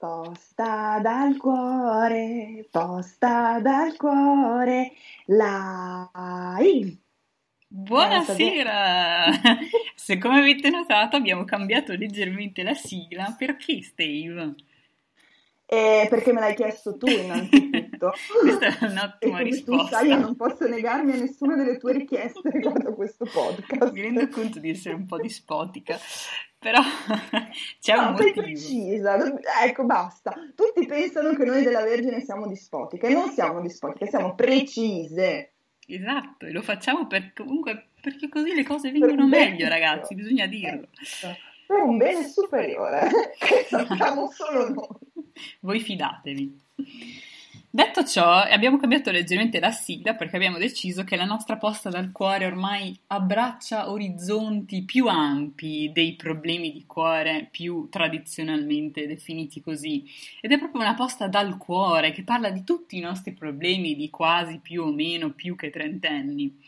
[0.00, 4.92] Posta dal cuore, posta dal cuore,
[5.26, 6.96] live.
[7.68, 9.26] Buonasera!
[9.94, 14.54] Se come avete notato abbiamo cambiato leggermente la sigla, perché Steve?
[15.72, 18.12] Eh, perché me l'hai chiesto tu innanzitutto.
[18.42, 19.98] Questa è un'ottima e risposta.
[19.98, 23.92] Tu sai, io non posso negarmi a nessuna delle tue richieste riguardo a questo podcast.
[23.92, 25.96] Mi rendo conto di essere un po' dispotica,
[26.58, 26.80] però
[27.80, 28.42] c'è no, un motivo.
[28.42, 29.16] precisa.
[29.62, 30.34] Ecco, basta.
[30.56, 33.08] Tutti pensano che noi della Vergine siamo dispotiche.
[33.08, 35.52] Non siamo dispotiche, siamo precise.
[35.86, 40.88] Esatto, e lo facciamo per, comunque perché così le cose vengono meglio, ragazzi, bisogna dirlo.
[41.64, 43.08] Per un bene superiore,
[43.38, 45.08] che sappiamo solo noi.
[45.60, 46.60] Voi fidatevi.
[47.72, 52.10] Detto ciò, abbiamo cambiato leggermente la sigla perché abbiamo deciso che la nostra posta dal
[52.10, 60.04] cuore ormai abbraccia orizzonti più ampi dei problemi di cuore più tradizionalmente definiti così.
[60.40, 64.10] Ed è proprio una posta dal cuore che parla di tutti i nostri problemi di
[64.10, 66.58] quasi più o meno più che trentenni.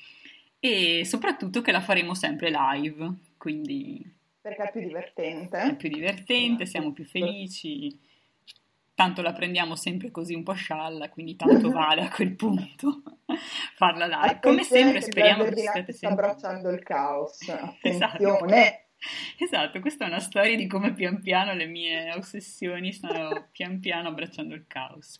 [0.61, 4.08] E soprattutto che la faremo sempre live, quindi
[4.41, 5.58] Perché è più divertente.
[5.58, 7.98] è più divertente, siamo più felici.
[8.94, 13.02] Tanto la prendiamo sempre così un po' scialla, quindi tanto vale a quel punto
[13.76, 14.40] farla live.
[14.40, 16.26] Come sempre speriamo che stiate sempre...
[16.26, 17.38] abbracciando il caos.
[17.82, 18.28] Esatto.
[18.28, 18.86] Attenzione.
[19.36, 24.08] Esatto, questa è una storia di come pian piano le mie ossessioni stanno pian piano
[24.08, 25.18] abbracciando il caos.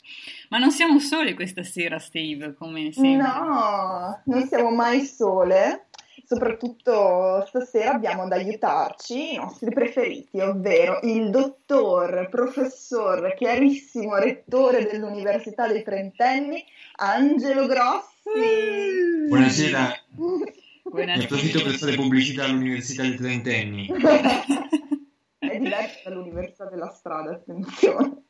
[0.51, 3.27] Ma non siamo sole questa sera, Steve, come sempre.
[3.27, 5.89] No, non siamo mai sole.
[6.33, 15.69] Soprattutto stasera abbiamo ad aiutarci i nostri preferiti, ovvero il dottor, professor, chiarissimo rettore dell'Università
[15.69, 16.65] dei Trentenni,
[16.97, 19.27] Angelo Grossi.
[19.29, 20.43] Buonasera, mi
[20.85, 21.23] Buonasera.
[21.23, 23.89] approfitto per fare pubblicità all'Università dei Trentenni.
[25.39, 28.23] È diverso dall'Università della strada, attenzione.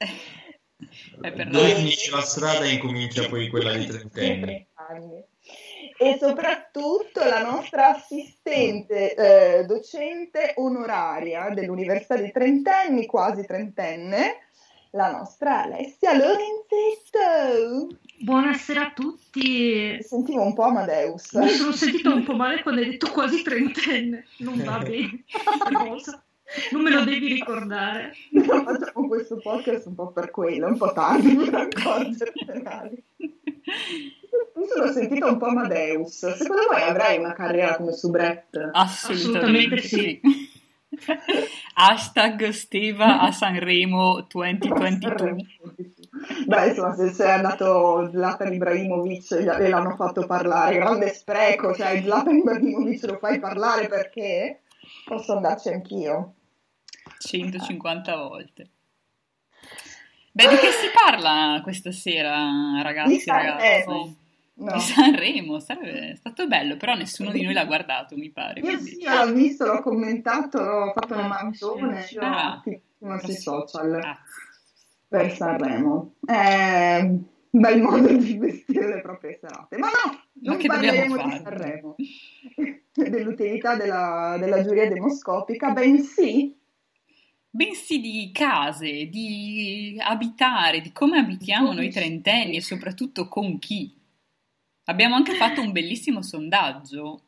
[1.21, 1.75] È per Dove noi.
[1.77, 4.67] finisce la strada e incomincia poi quella dei trentenni.
[6.03, 14.49] E soprattutto la nostra assistente eh, docente onoraria dell'Università di Trentenni, quasi trentenne,
[14.91, 17.97] la nostra Alessia Lorenzetto.
[18.19, 19.93] Buonasera a tutti.
[19.95, 21.35] Mi Sentivo un po' Amadeus.
[21.35, 24.27] Mi sono sentita un po' male quando hai detto quasi trentenne.
[24.39, 26.25] Non va bene questa cosa.
[26.73, 28.13] Non me lo devi ricordare.
[28.45, 33.03] Facciamo questo podcast un po' per quello, un po' tardi per accorgertene.
[34.55, 36.35] Mi sono sentita un po' Amadeus.
[36.35, 38.71] Secondo voi avrai una carriera come soubrette?
[38.73, 40.21] Assolutamente, Assolutamente sì.
[41.75, 45.37] Hashtag Steva a Sanremo 2022.
[46.47, 52.37] Beh, insomma, se sei andato Zlatan Ibrahimovic e l'hanno fatto parlare, grande spreco, cioè Zlatan
[52.37, 54.61] Ibrahimovic lo fai parlare perché
[55.05, 56.35] posso andarci anch'io.
[57.19, 58.69] 150 volte.
[60.33, 63.21] Beh, di che si parla questa sera, ragazzi Di e?
[63.21, 64.17] Sanremo.
[64.63, 64.73] No.
[64.75, 68.61] Di Sanremo, sarebbe stato bello, però nessuno di noi l'ha guardato, mi pare.
[68.61, 72.63] Io quindi- sì, l'ho visto, l'ho commentato, ho fatto una maratona Sì, io ah.
[73.23, 74.19] sui social Ah,
[75.09, 76.15] per Sanremo.
[76.25, 79.77] È un bel modo di vestire le proprie serate.
[79.79, 81.41] Ma no, Ma non che parleremo di?
[81.43, 81.97] Sanremo,
[82.95, 86.57] dell'utilità della, della giuria demoscopica, bensì
[87.55, 93.95] Bensì di case, di abitare, di come abitiamo noi trentenni e soprattutto con chi.
[94.85, 97.23] Abbiamo anche fatto un bellissimo sondaggio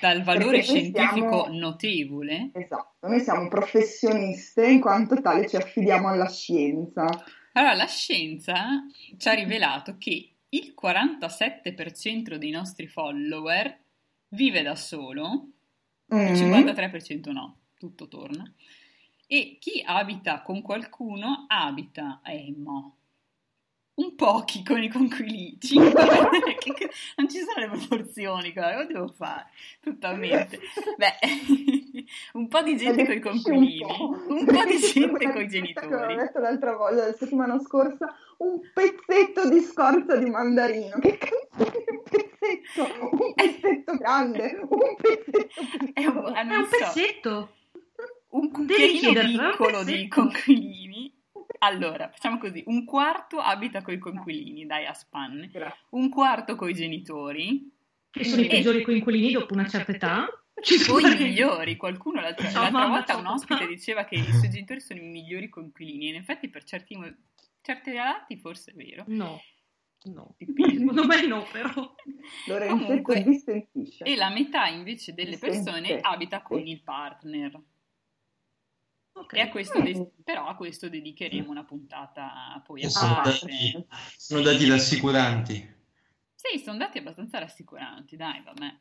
[0.00, 2.50] dal valore scientifico siamo- notevole.
[2.52, 7.04] Esatto, noi siamo professioniste in quanto tale ci affidiamo alla scienza.
[7.52, 8.84] Allora, la scienza
[9.16, 13.78] ci ha rivelato che il 47% dei nostri follower
[14.28, 15.48] vive da solo,
[16.10, 16.34] il Mm.
[16.34, 18.52] 53% no, tutto torna,
[19.26, 22.96] e chi abita con qualcuno abita, eh, mo,
[24.00, 25.92] un pochi con i conquilini, 5,
[26.58, 29.46] che- che- non ci sono le proporzioni, qua, cosa devo fare?
[29.80, 30.58] Tutto a mente.
[30.96, 33.82] Beh, un po' di gente con i conquilini,
[34.28, 36.14] un po' di gente con i ho genitori.
[36.16, 40.98] detto l'altra volta, la settimana scorsa, un pezzetto di scorza di mandarino.
[40.98, 43.06] Che cazzo di un pezzetto?
[43.16, 45.60] Un pezzetto grande, un pezzetto
[45.92, 46.26] È un, piccolo.
[46.28, 47.50] ah, un so, pezzetto.
[48.30, 51.18] un cucchiaino è un piccolo di conquilini.
[51.62, 55.50] Allora, facciamo così, un quarto abita con i conquilini, dai a spanne,
[55.90, 57.70] un quarto con i genitori,
[58.10, 60.26] Che sono i peggiori coinquilini dopo una certa età.
[60.62, 61.76] Ci o sono i migliori.
[61.76, 65.50] Qualcuno l'altra, No, l'altra volta un ospite diceva che i suoi genitori sono i migliori
[65.50, 66.98] conquilini, e in effetti per certi,
[67.60, 69.04] certi relati forse è vero.
[69.08, 69.42] No,
[70.04, 70.36] no.
[70.40, 71.94] Secondo me no, però.
[72.68, 73.42] Comunque-.
[73.98, 77.60] E la metà invece delle persone abita con il partner.
[79.12, 79.32] Ok.
[79.34, 83.30] E a questo de- però a questo dedicheremo una puntata poi a Sono parte.
[83.46, 83.86] dati,
[84.16, 85.78] sono dati rassicuranti.
[86.34, 88.76] Sì, sono dati abbastanza rassicuranti, dai, vabbè.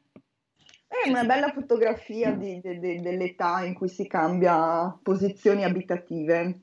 [0.87, 6.45] È una bella fotografia di- de- de- dell'età in cui si cambia posizioni abitative.
[6.45, 6.53] Mm.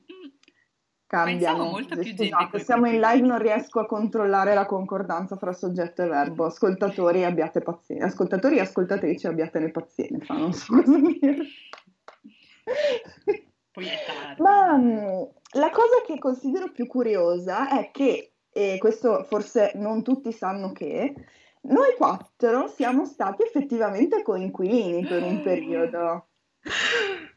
[1.05, 1.77] Cambiano.
[1.79, 6.43] Scusate, siamo in live, non riesco a controllare la concordanza fra soggetto e verbo.
[6.45, 8.07] Ascoltatori, abbiate pazienza.
[8.07, 10.33] Ascoltatori e ascoltatrici, abbiatene pazienza.
[10.33, 11.37] Non so cosa dire.
[13.85, 14.41] Tardi.
[14.41, 20.31] Ma mh, la cosa che considero più curiosa è che, e questo forse non tutti
[20.31, 21.13] sanno che,
[21.61, 26.27] noi quattro siamo stati effettivamente coinquilini per un periodo.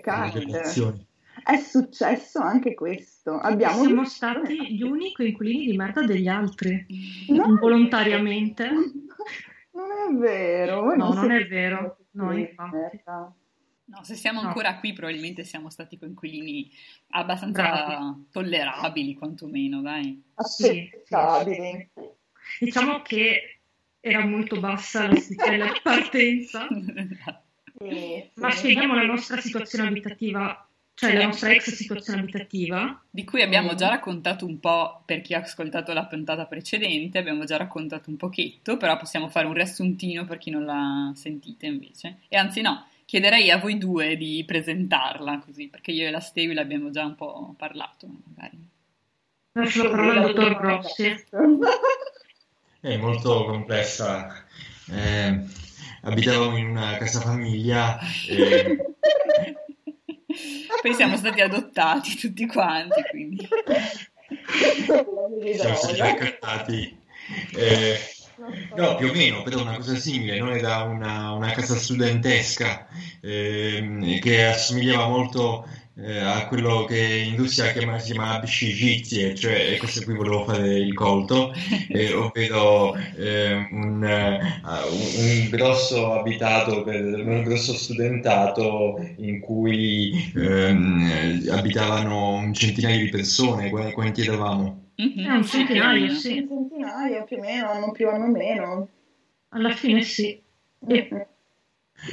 [0.00, 0.38] Carte.
[0.40, 1.06] Rivelazioni.
[1.44, 3.38] È successo anche questo.
[3.38, 6.86] Abbiamo Siamo stati gli unici inquilini di merda degli altri.
[7.28, 7.44] No.
[7.44, 8.68] Involontariamente.
[8.68, 10.94] Non è vero.
[10.94, 11.98] No, non è vero.
[12.12, 12.76] No, infatti.
[12.76, 13.34] merda.
[13.86, 14.48] No, se siamo No.
[14.48, 16.70] ancora qui probabilmente siamo stati coinquilini
[17.10, 18.26] abbastanza Bravi.
[18.30, 20.22] tollerabili, quantomeno, dai.
[20.34, 21.90] Accettabili.
[22.60, 23.58] Diciamo che
[24.00, 26.66] era molto bassa l'asticella di partenza,
[27.78, 28.56] Sì, ma sì.
[28.58, 33.02] spieghiamo la nostra situazione abitativa, cioè la nostra ex situazione abitativa.
[33.10, 37.44] Di cui abbiamo già raccontato un po' per chi ha ascoltato la puntata precedente, abbiamo
[37.44, 42.20] già raccontato un pochetto, però possiamo fare un riassuntino per chi non l'ha sentita invece.
[42.28, 46.52] E anzi no, chiederei a voi due di presentarla così, perché io e la Stevi
[46.52, 48.58] l'abbiamo già un po' parlato, magari.
[49.52, 51.24] Lascio la parola al dottor Rossi.
[52.80, 54.44] È molto complessa.
[54.90, 55.44] Eh,
[56.02, 58.78] abitavamo in una casa famiglia e
[60.82, 63.48] Poi siamo stati adottati tutti quanti, quindi...
[65.54, 66.98] siamo stati raccattati.
[67.54, 67.96] Eh,
[68.74, 72.86] no, più o meno, però una cosa simile, non era una, una casa studentesca
[73.20, 75.64] ehm, che assomigliava molto
[75.96, 80.76] eh, a quello che in Russia chiama- si chiama Bishijitsie, cioè questo qui volevo fare
[80.78, 81.52] il colto,
[81.88, 90.32] eh, ovvero eh, un, eh, un- un grosso abitato, per, un grosso studentato in cui
[90.34, 94.83] ehm, eh, abitavano un centinaio di persone, Qua- quanti eravamo?
[94.96, 96.38] Mhm, È un o centinaio, sì.
[96.38, 98.88] Un centinaio più o meno, hanno più, hanno meno.
[99.50, 100.40] Alla fine sì.
[100.86, 101.26] Mm, E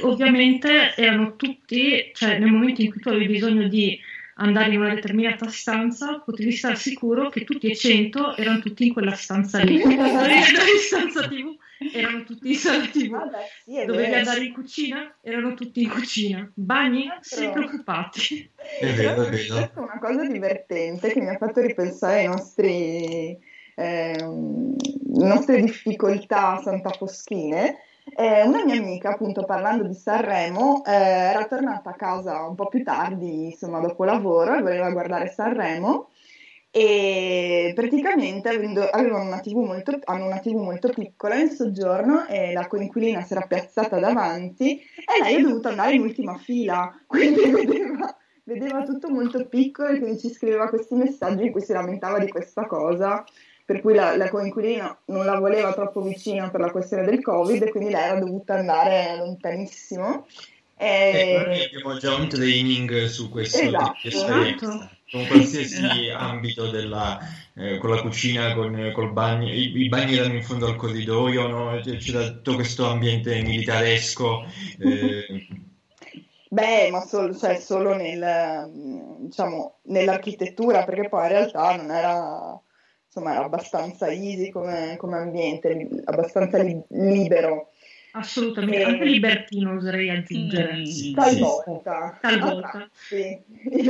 [0.02, 3.98] ovviamente erano tutti, cioè nel momento in cui tu avevi bisogno di
[4.36, 8.92] andare in una determinata stanza, potevi stare sicuro che tutti e 100 erano tutti in
[8.92, 9.80] quella stanza lì.
[9.82, 11.56] In stanza TV,
[11.92, 13.10] erano tutti in sala TV.
[13.16, 14.16] Vabbè, sì, Dovevi vero.
[14.16, 16.50] andare in cucina, erano tutti in cucina.
[16.54, 18.50] Bagni, sempre occupati.
[18.80, 19.54] È vero, è vero.
[19.54, 23.38] Questa è una cosa divertente che mi ha fatto ripensare ai nostri,
[23.74, 27.78] le nostre difficoltà santafoschine.
[28.16, 32.66] Eh, una mia amica, appunto, parlando di Sanremo, eh, era tornata a casa un po'
[32.66, 36.08] più tardi, insomma, dopo lavoro, e voleva guardare Sanremo.
[36.74, 42.54] E praticamente avendo- avevano una TV molto, hanno una TV molto piccola in soggiorno e
[42.54, 47.50] la coinquilina si era piazzata davanti e lei è dovuta andare in ultima fila, quindi
[47.50, 52.18] vedeva, vedeva tutto molto piccolo e quindi ci scriveva questi messaggi in cui si lamentava
[52.18, 53.22] di questa cosa,
[53.66, 57.64] per cui la, la coinquilina non la voleva troppo vicina per la questione del Covid
[57.64, 60.26] e quindi lei era dovuta andare lontanissimo.
[60.84, 61.44] Eh, E...
[61.46, 63.84] noi abbiamo già un training su questo Esatto.
[63.84, 67.20] tipo di esperienza, con qualsiasi ambito della,
[67.54, 71.46] eh, con la cucina, con, col bagno, i, i bagni erano in fondo al corridoio,
[71.46, 71.80] no?
[71.98, 74.44] c'era tutto questo ambiente militaresco.
[74.80, 75.46] eh,
[76.48, 78.68] Beh, ma solo, cioè, solo nel,
[79.20, 82.60] diciamo, nell'architettura, perché poi in realtà non era,
[83.06, 87.71] insomma, era abbastanza easy come, come ambiente, abbastanza li- libero.
[88.12, 88.84] Assolutamente, Eh.
[88.84, 90.76] anche libertino oserei aggiungere.
[90.76, 90.84] Mm.
[90.84, 92.18] Sì, Talvolta.
[92.20, 92.90] Talvolta.
[92.92, 93.88] Sì, in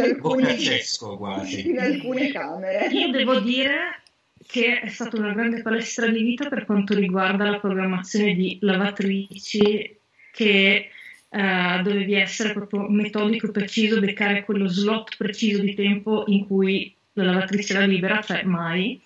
[1.16, 1.68] quasi.
[1.68, 2.86] in alcune camere.
[2.86, 4.02] Io devo dire
[4.46, 9.98] che è stata una grande palestra di vita per quanto riguarda la programmazione di lavatrici
[10.32, 10.88] che
[11.28, 16.94] eh, dovevi essere proprio metodico e preciso, beccare quello slot preciso di tempo in cui
[17.14, 19.00] la lavatrice era libera, cioè mai.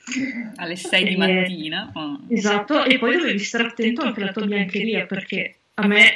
[0.57, 1.91] Alle 6 di mattina.
[1.95, 2.21] oh.
[2.29, 6.11] Esatto, e poi dovevi stare attento anche alla tua biancheria perché a me,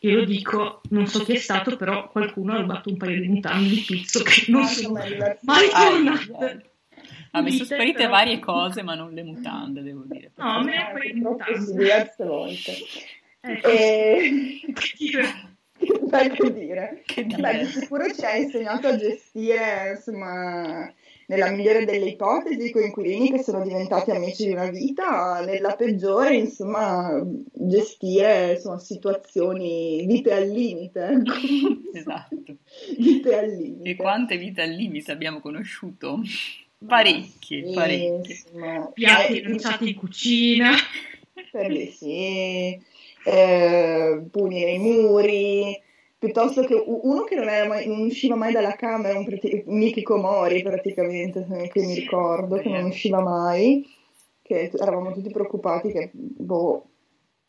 [0.00, 3.28] io lo dico, non so chi è stato, però qualcuno ha rubato un paio di
[3.28, 6.70] mutande di pizzo che non sono mai Ai, tornate.
[7.32, 10.30] Ah, mi sono sparite però- varie cose, ma non le mutande, devo dire.
[10.36, 11.72] No, a me poi purtroppo mutande.
[11.82, 12.72] diverse volte.
[13.40, 14.60] Ecco, E...
[14.98, 15.54] dire.
[16.08, 17.02] Beh, che dire.
[17.04, 17.58] Che Beh, dire.
[17.58, 20.90] di sicuro ci ha insegnato a gestire, insomma,
[21.26, 27.20] nella migliore delle ipotesi coinquilini che sono diventati amici di una vita, nella peggiore insomma
[27.52, 31.22] gestire insomma, situazioni vite al limite.
[31.92, 32.56] esatto.
[32.96, 33.90] Vite al limite.
[33.90, 36.20] E quante vite al limite abbiamo conosciuto?
[36.86, 38.42] Parecchie, parecchie.
[38.92, 40.70] Piatti lanciati in cucina.
[41.50, 42.78] Per sì,
[43.24, 45.80] eh, pugni nei muri,
[46.26, 50.16] piuttosto che uno che non, mai, non usciva mai dalla camera, un, prati- un Mikiko
[50.16, 53.86] Mori praticamente, che mi ricordo, che non usciva mai,
[54.42, 56.84] che eravamo tutti preoccupati che, boh,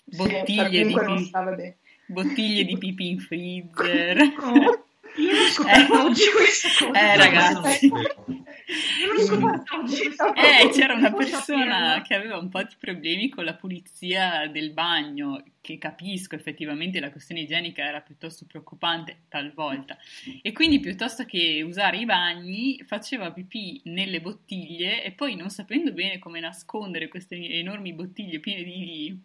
[0.05, 4.17] bottiglie di, pi- bottiglie di pipì in freezer.
[5.17, 6.99] Io non ho scoperto eh, oggi questa cosa.
[6.99, 7.85] Eh, ragazzi.
[7.87, 10.03] Io non ho scoperto oggi.
[10.03, 15.43] Eh, c'era una persona che aveva un po' di problemi con la pulizia del bagno,
[15.61, 19.97] che capisco, effettivamente la questione igienica era piuttosto preoccupante talvolta.
[20.41, 25.91] E quindi piuttosto che usare i bagni, faceva pipì nelle bottiglie e poi non sapendo
[25.91, 29.19] bene come nascondere queste enormi bottiglie piene di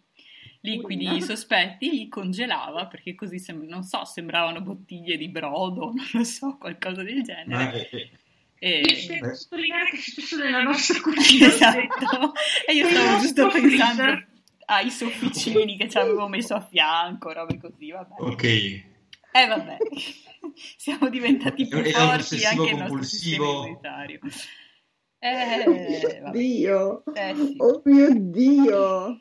[0.63, 6.23] liquidi sospetti, li congelava perché così, sem- non so, sembravano bottiglie di brodo, non lo
[6.23, 7.63] so, qualcosa del genere.
[7.63, 7.97] Ah,
[8.59, 9.17] eh, E...
[9.19, 11.47] Per sottolineare che è successo nella nostra cucina.
[11.47, 12.31] esatto,
[12.65, 14.23] e io stavo giusto pensando
[14.65, 18.15] ai sofficini che ci avevo messo a fianco, robe così, vabbè.
[18.19, 18.43] Ok.
[19.35, 19.77] Eh vabbè,
[20.77, 23.03] siamo diventati più forti anche il nostro compulsivo.
[23.03, 24.19] sistema immunitario.
[25.19, 26.31] Eh.
[26.31, 27.55] Dio, Eh, sì.
[27.57, 29.19] oh mio Dio.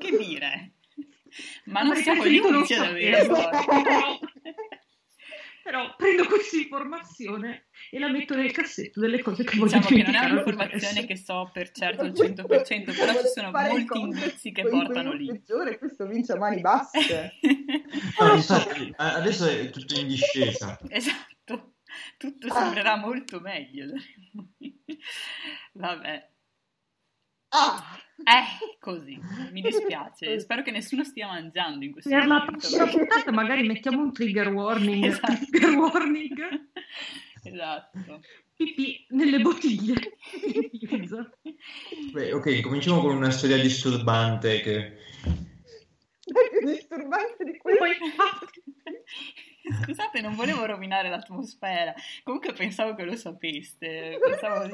[0.00, 0.72] Che dire?
[1.66, 3.28] Ma non Avrei siamo gli unici ad avere.
[5.62, 10.02] Però prendo questa informazione e la metto nel cassetto delle cose che voglio Diciamo che
[10.02, 12.44] non è un'informazione che so per certo al 100%,
[12.96, 15.26] però ci sono molti indizi che portano lì.
[15.26, 17.34] peggiore, questo vince a mani basse.
[18.18, 20.78] No, infatti, adesso è tutto in discesa.
[20.88, 21.74] esatto,
[22.16, 23.86] tutto sembrerà molto meglio.
[25.72, 26.28] Vabbè.
[27.50, 29.18] Ah, Eh, così,
[29.52, 30.38] mi dispiace.
[30.40, 32.58] Spero che nessuno stia mangiando in questo Per la momento.
[32.58, 35.04] prossima puntata magari mettiamo un trigger warning.
[35.04, 35.32] Esatto.
[35.50, 36.68] Trigger warning.
[37.42, 38.20] Esatto.
[38.54, 40.18] Pipì nelle bottiglie.
[40.90, 41.38] Esatto.
[42.12, 44.76] Beh, ok, cominciamo con una storia disturbante che...
[44.76, 44.98] è
[46.58, 47.78] più disturbante di questo.
[47.82, 47.96] poi
[49.82, 51.94] Scusate, non volevo rovinare l'atmosfera.
[52.24, 54.18] Comunque pensavo che lo sapeste.
[54.22, 54.64] Pensavo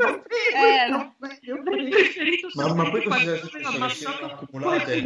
[0.54, 0.88] Eh,
[1.50, 1.90] avrei così.
[1.90, 4.08] preferito Ma- ma poi cosa è successo?
[4.10, 5.00] accumulate?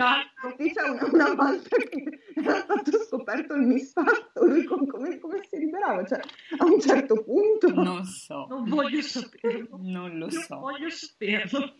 [0.72, 5.58] c'è una, una volta che era stato scoperto il misfatto, lui com- come, come si
[5.58, 6.04] liberava?
[6.06, 6.20] Cioè,
[6.58, 7.72] a un certo punto...
[7.72, 8.46] non so.
[8.48, 9.78] Non voglio saperlo.
[9.82, 10.56] Non lo Non so.
[10.58, 11.74] voglio saperlo.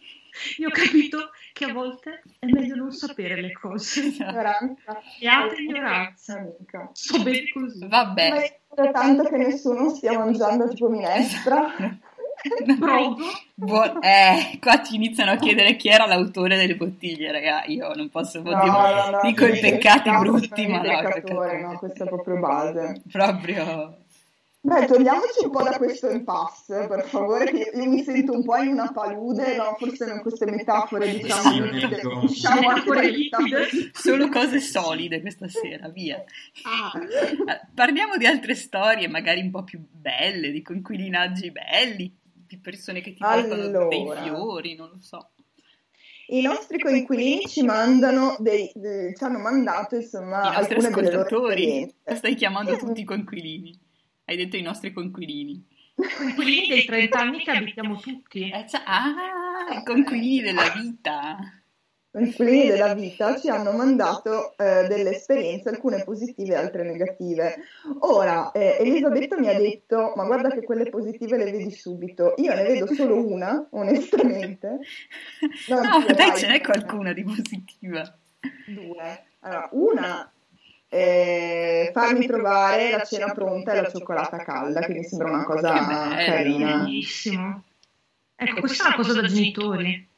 [0.58, 4.00] Io ho capito che a volte è meglio non sapere le cose.
[4.06, 5.00] Ignoranza.
[5.18, 6.34] Beata ignoranza.
[6.38, 6.90] Amica.
[6.92, 7.87] So bene così.
[7.87, 8.30] Vabbè.
[8.30, 11.75] Ma è tanto che nessuno stia mangiando tipo minestra.
[12.78, 13.25] Brodo.
[13.54, 17.64] Buon- eh, qua ci iniziano a chiedere chi era l'autore delle bottiglie, raga.
[17.66, 18.66] Io non posso No, dire.
[18.66, 23.02] no, no, dico i peccati brutti, ma no, no, questa è proprio base.
[23.10, 23.96] Proprio.
[24.62, 28.57] Beh, togliamoci un po' da questo impasse, per favore, che io mi sento un po'
[28.57, 29.75] in una palude, no?
[29.79, 33.69] Forse in queste metafore, diciamo, Sì, liquide, dico- diciamo anche Metafore.
[33.95, 36.23] Solo cose solide questa sera, via.
[36.64, 42.14] Ah, Eh, Parliamo di altre storie, magari un po' più belle, di conquilinaggi belli,
[42.47, 44.23] di persone che ti portano dei Allora.
[44.23, 45.31] fiori, non lo so.
[46.26, 51.12] I nostri coinquilini ci mandano dei, de- ci hanno mandato insomma I nostri alcune delle
[51.17, 51.95] loro esperienze.
[52.14, 53.88] Stai chiamando tutti i conquilini.
[54.30, 55.60] Hai detto i nostri conquilini.
[56.37, 58.49] Quelli dei 30 anni che abitiamo tutti.
[58.49, 61.37] Eh, cioè- ah, i conquilini della vita.
[62.12, 67.56] Coinquilini della vita ci hanno mandato eh, delle esperienze, alcune positive e altre negative.
[68.00, 72.34] Ora, eh, Elisabetta mi ha detto, ma guarda che quelle positive le vedi subito.
[72.37, 74.78] Io ne vedo solo una, onestamente.
[75.68, 78.16] No, No, dai, ce n'è qualcuna di positiva.
[78.66, 79.25] Due.
[79.40, 80.32] Allora, una,
[80.92, 85.73] eh, farmi trovare la cena pronta e la cioccolata calda, che mi sembra una cosa
[85.73, 86.14] bello.
[86.16, 86.76] carina.
[86.78, 87.62] Bellissimo.
[88.35, 90.09] Ecco, questa è una cosa da genitori.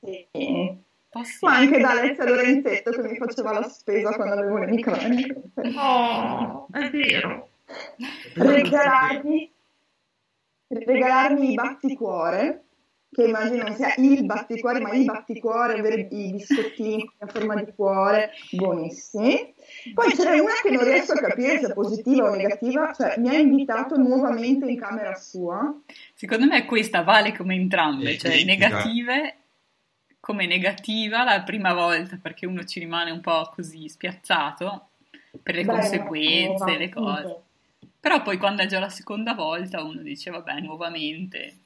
[0.00, 0.26] Sì.
[1.10, 1.46] Posso?
[1.46, 5.42] Ma anche da Alessia Lorenzetto che mi faceva la spesa quando avevo le microniche.
[5.76, 7.48] Oh, è vero.
[8.32, 9.52] Regalarmi,
[10.68, 12.64] regalarmi i batticuore,
[13.12, 18.30] che immagino sia il batticuore, ma i batticuore, ovvero i biscottini a forma di cuore,
[18.52, 19.54] buonissimi.
[19.92, 23.28] Poi c'era una che non riesco a capire se è positiva o negativa, cioè mi
[23.28, 25.78] ha invitato nuovamente in camera sua.
[26.14, 29.36] Secondo me questa vale come entrambe, cioè negative
[30.18, 34.90] come negativa la prima volta perché uno ci rimane un po' così spiazzato
[35.42, 37.40] per le Beh, conseguenze, no, le cose.
[38.00, 41.56] Però poi quando è già la seconda volta uno dice vabbè, nuovamente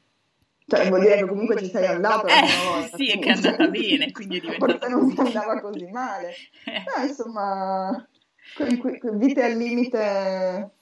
[0.68, 2.32] Cioè, vuol dire che comunque ci sei andato eh,
[2.64, 5.86] volta, Sì, è che è andata bene, quindi è diventata Forse non si andava così
[5.92, 6.34] male.
[6.64, 6.82] Eh.
[6.84, 8.08] No, insomma,
[9.12, 10.75] vite al limite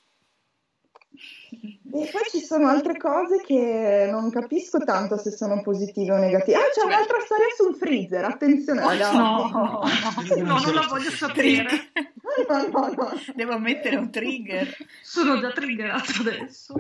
[1.97, 6.59] e poi ci sono altre cose che non capisco tanto se sono positive o negative.
[6.59, 8.93] Ah, c'è un'altra storia sul freezer, attenzione oh.
[8.95, 9.83] No, no,
[10.43, 11.69] no, non la voglio sapere.
[12.49, 13.13] No, no, no.
[13.37, 14.77] Devo mettere un trigger.
[15.03, 16.75] Sono già triggerato adesso.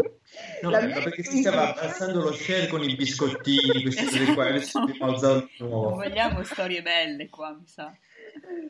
[0.63, 4.81] No, ma perché si stava abbassando lo share con i biscottini, queste cose qua, adesso
[4.99, 5.91] alzato di nuovo.
[5.91, 7.97] Non vogliamo storie belle qua, mi sa.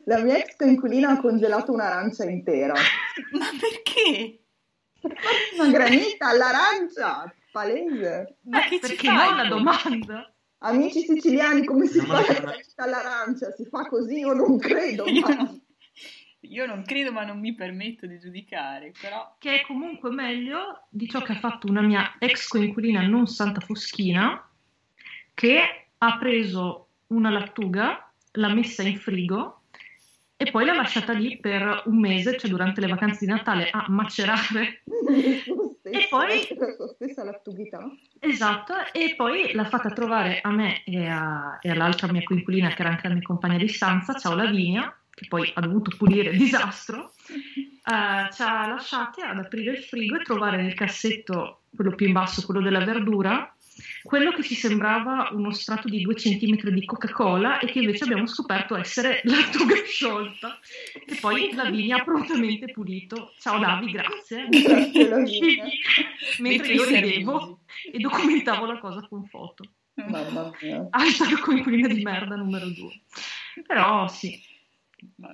[0.03, 2.75] La mia ex coinquilina ha congelato un'arancia intera.
[3.31, 4.41] Ma perché?
[5.57, 8.37] Una granita all'arancia, palese.
[8.43, 9.35] Ma che ci Perché fai?
[9.35, 10.33] la domanda?
[10.59, 13.51] Amici siciliani, come si fa la granita all'arancia?
[13.51, 14.19] Si fa così?
[14.19, 15.05] Io non credo.
[15.05, 15.35] Io, ma...
[15.35, 15.61] non,
[16.41, 18.91] io non credo, ma non mi permetto di giudicare.
[18.99, 19.35] Però...
[19.37, 23.59] Che è comunque meglio di ciò che ha fatto una mia ex coinquilina non santa
[23.59, 24.49] foschina,
[25.33, 29.64] che ha preso una lattuga, l'ha messa in frigo
[30.37, 33.85] e poi l'ha lasciata lì per un mese, cioè durante le vacanze di Natale, a
[33.87, 34.83] macerare.
[35.83, 36.47] e poi...
[36.57, 37.79] La stessa lattugità.
[38.19, 42.81] Esatto, e poi l'ha fatta trovare a me e, a, e all'altra mia coinquilina, che
[42.81, 47.13] era anche la mia compagna di stanza, ciao Lavinia, che poi ha dovuto pulire, disastro,
[47.29, 52.11] uh, ci ha lasciati ad aprire il frigo e trovare nel cassetto, quello più in
[52.13, 53.54] basso, quello della verdura,
[54.05, 58.27] quello che ci sembrava uno strato di 2 cm di Coca-Cola e che invece abbiamo
[58.27, 60.59] scoperto essere lattuga sciolta,
[61.05, 63.33] che poi Lavinia ha prontamente pulito.
[63.39, 64.45] Ciao Lavi, grazie.
[64.47, 65.57] grazie
[66.37, 69.65] Mentre io ridevo e documentavo la cosa con foto.
[69.95, 70.87] Mamma mia.
[70.91, 73.01] Hashtag coinquilina di merda numero 2.
[73.65, 74.39] Però sì.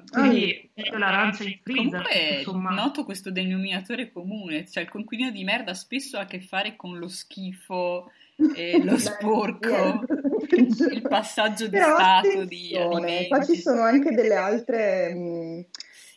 [0.10, 2.04] Quindi ah, l'arancia in freezer.
[2.04, 2.70] Comunque insomma.
[2.72, 6.98] noto questo denominatore comune, cioè il coinquilino di merda spesso ha a che fare con
[6.98, 8.12] lo schifo
[8.56, 10.04] e lo sporco,
[10.50, 13.28] il passaggio di Però stato di alimenti.
[13.28, 15.14] Qua ci sono anche delle altre...
[15.14, 15.66] Mh,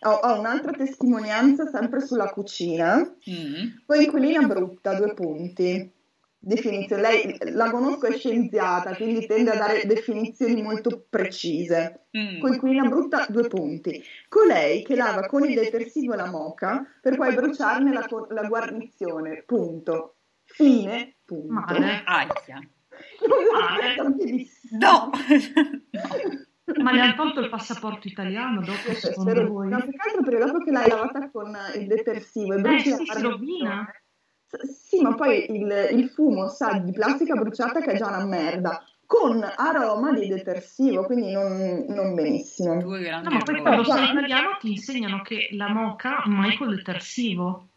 [0.06, 2.98] ho, ho, un'altra testimonianza sempre sulla cucina.
[2.98, 3.84] Mm.
[3.86, 5.92] Coinquilina brutta, due punti.
[6.38, 7.00] Definizione.
[7.00, 12.08] Lei la conosco, è scienziata, quindi tende a dare definizioni molto precise.
[12.16, 12.38] Mm.
[12.38, 14.02] Coinquilina brutta, due punti.
[14.28, 19.42] Colei che lava con il detersivo la moca per poi bruciarne la, la guarnizione.
[19.46, 20.16] Punto.
[20.44, 21.13] Fine.
[21.24, 21.52] Punto.
[21.52, 22.02] Male.
[22.04, 22.68] Aia.
[23.52, 23.94] Male.
[24.70, 25.10] No.
[25.10, 25.10] no.
[26.82, 29.68] Ma le hanno tolto il passaporto italiano dopo, eh, secondo spero, voi?
[29.68, 32.96] No, più che altro perché dopo che l'hai lavata con il detersivo e bruci eh,
[32.96, 33.86] sì, si rovina.
[34.72, 38.82] Sì, ma poi il, il, fumo sa di plastica bruciata che è già una merda,
[39.04, 42.74] con aroma di detersivo, quindi non, non benissimo.
[42.74, 47.68] no, ma poi quando sei italiano ti insegnano che la moca mai col detersivo.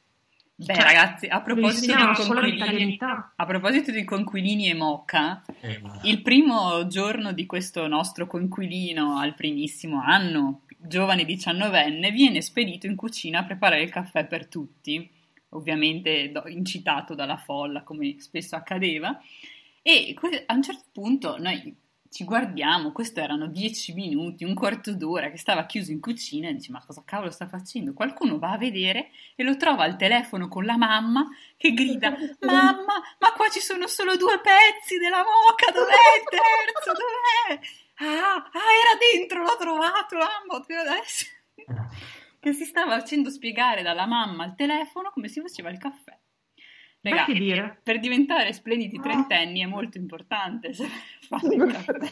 [0.59, 6.23] Beh, cioè, ragazzi, a proposito, di conquilini, a proposito di conquilini e mocca, eh, il
[6.23, 13.41] primo giorno di questo nostro conquilino al primissimo anno, giovane diciannovenne, viene spedito in cucina
[13.41, 15.07] a preparare il caffè per tutti,
[15.49, 19.15] ovviamente incitato dalla folla, come spesso accadeva,
[19.83, 20.15] e
[20.47, 21.75] a un certo punto noi
[22.09, 26.53] ci guardiamo, questo erano dieci minuti, un quarto d'ora che stava chiuso in cucina e
[26.53, 27.93] dice ma cosa cavolo sta facendo?
[27.93, 32.09] Qualcuno va a vedere e lo trova al telefono con la mamma che grida
[32.41, 36.91] mamma ma qua ci sono solo due pezzi della moca, dov'è il terzo?
[36.91, 37.59] Dov'è?
[37.99, 41.25] Ah, ah era dentro, l'ho trovato, mamma, adesso
[42.39, 46.17] che si stava facendo spiegare dalla mamma al telefono come si faceva il caffè.
[47.01, 52.11] Ragazzi, per diventare splendidi trentenni è molto importante fare il caffè.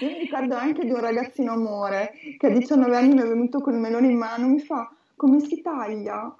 [0.00, 3.60] Io mi ricordo anche di un ragazzino amore che a 19 anni mi è venuto
[3.60, 6.34] con il melone in mano, mi fa come si taglia?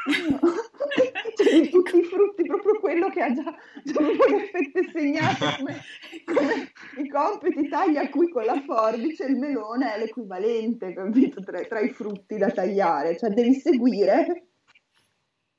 [1.36, 5.80] cioè, di tutti i frutti, proprio quello che ha già, già le fette segnate come,
[6.24, 11.80] come, i compiti taglia qui con la forbice, il melone è l'equivalente, capito, tra, tra
[11.80, 14.49] i frutti da tagliare, cioè devi seguire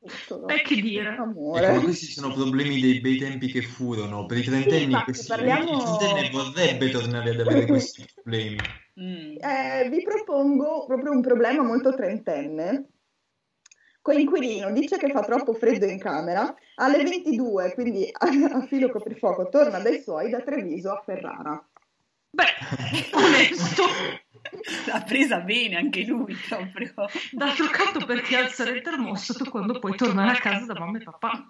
[0.04, 1.16] e che dire?
[1.16, 1.68] Amore.
[1.68, 4.26] Ecco, questi sono problemi dei bei tempi che furono.
[4.26, 5.72] Per i trentenni, sì, questi, parliamo...
[5.74, 8.58] il trentenne vorrebbe tornare ad avere questi problemi.
[9.00, 9.36] Mm.
[9.38, 12.88] Eh, vi propongo proprio un problema molto trentenne.
[14.02, 16.52] Coinquilino dice che fa troppo freddo in camera.
[16.76, 21.71] Alle 22, quindi a filo coprifuoco, torna dai suoi da Treviso a Ferrara.
[22.32, 23.84] Beh, onesto.
[24.88, 26.94] L'ha presa bene anche lui proprio.
[27.32, 31.50] D'altro canto perché alzare il termostato quando puoi tornare a casa da mamma e papà.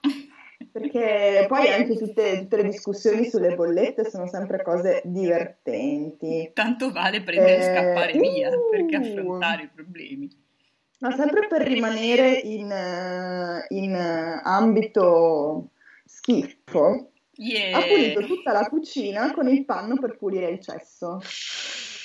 [0.71, 6.51] Perché poi anche tutte, tutte le discussioni sulle bollette sono sempre cose divertenti.
[6.53, 10.29] Tanto vale prendere e scappare uh, via perché affrontare i problemi.
[10.99, 12.71] Ma sempre per rimanere in,
[13.69, 13.95] in
[14.43, 15.71] ambito
[16.05, 17.10] schifo,
[17.41, 17.75] Yeah.
[17.75, 21.19] ha pulito tutta la cucina con il panno per pulire il cesso.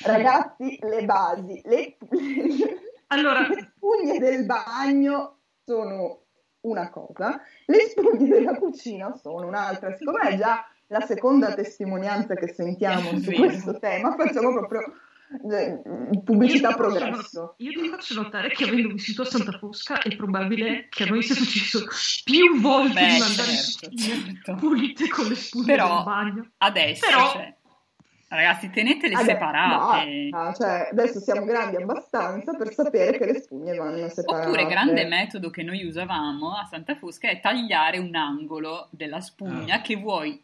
[0.02, 1.96] Ragazzi, le basi, le,
[3.08, 6.22] Allora- le spugne del bagno sono
[6.60, 9.94] una cosa, le spugne della cucina sono un'altra.
[9.94, 14.92] Siccome è già la seconda testimonianza che sentiamo su questo tema, facciamo proprio
[16.22, 17.54] pubblicità Io ti faccio- progresso.
[17.58, 21.22] Io ti faccio notare che avendo vissuto a Santa Fosca è probabile che a noi
[21.22, 21.84] sia successo
[22.24, 24.54] più volte Beh, di mandare certo, certo.
[24.54, 26.50] pulite con le spugne Però- del bagno.
[26.58, 27.54] Adesso, Però- cioè,
[28.28, 30.28] ragazzi, tenetele Adesso, separate.
[30.30, 34.46] basta, cioè, adesso siamo grandi abbastanza per sapere che le spugne vanno separate.
[34.46, 39.76] Oppure, grande metodo che noi usavamo a Santa Fosca è tagliare un angolo della spugna
[39.76, 39.80] Ah.
[39.80, 40.40] che vuoi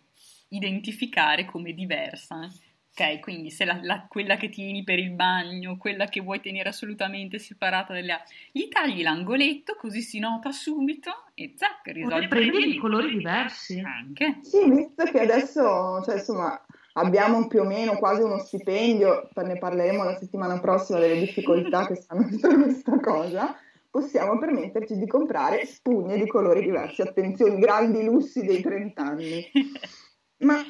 [0.48, 2.48] identificare come diversa.
[2.94, 6.68] Ok, quindi se la, la- quella che tieni per il bagno, quella che vuoi tenere
[6.68, 12.50] assolutamente separata dalle altre, gli tagli l'angoletto così si nota subito e zac, risolvi prendi
[12.50, 12.72] problema.
[12.72, 13.80] di colori diversi.
[13.80, 14.40] Anche.
[14.42, 16.62] Sì, visto che adesso, cioè, insomma,
[16.94, 21.94] abbiamo più o meno quasi uno stipendio, ne parleremo la settimana prossima delle difficoltà che
[21.94, 23.56] stanno dietro questa cosa,
[23.90, 27.00] possiamo permetterci di comprare spugne di colori diversi.
[27.00, 29.50] Attenzione, grandi lussi dei 30 anni.
[30.44, 30.62] Ma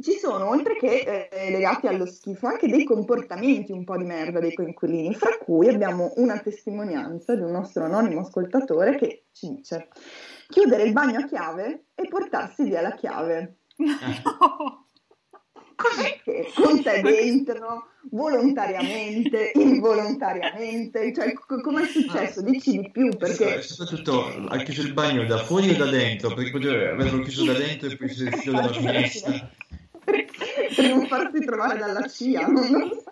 [0.00, 4.38] ci sono, oltre che eh, legati allo schifo, anche dei comportamenti un po' di merda
[4.38, 9.88] dei coinquilini, fra cui abbiamo una testimonianza di un nostro anonimo ascoltatore che ci dice
[10.48, 13.58] chiudere il bagno a chiave e portarsi via la chiave.
[13.76, 14.86] No.
[15.78, 22.42] Cos'è che con te dentro, volontariamente, involontariamente, cioè co- come è successo?
[22.42, 23.62] Dici di più perché...
[23.62, 26.34] Soprattutto ha chiuso il bagno da fuori o da dentro?
[26.34, 29.50] Perché poteva averlo chiuso da dentro e poi chiuso il filo dalla finestra.
[30.82, 33.04] Per, non farsi trovare dalla CIA, non lo so.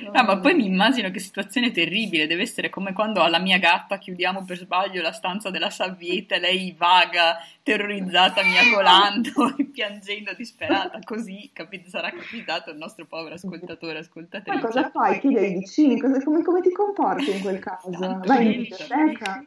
[0.00, 3.98] No, ma poi mi immagino che situazione terribile, deve essere come quando alla mia gatta
[3.98, 11.00] chiudiamo per sbaglio la stanza della salvietta e lei vaga, terrorizzata, miacolando e piangendo disperata,
[11.04, 14.60] così, capito, sarà capitato al nostro povero ascoltatore, Ma ascoltatrice.
[14.60, 15.18] cosa fai?
[15.18, 16.00] Chiedi ai vicini?
[16.00, 17.90] Cosa- come, come ti comporti in quel caso?
[17.90, 19.44] Tanto Vai in biblioteca?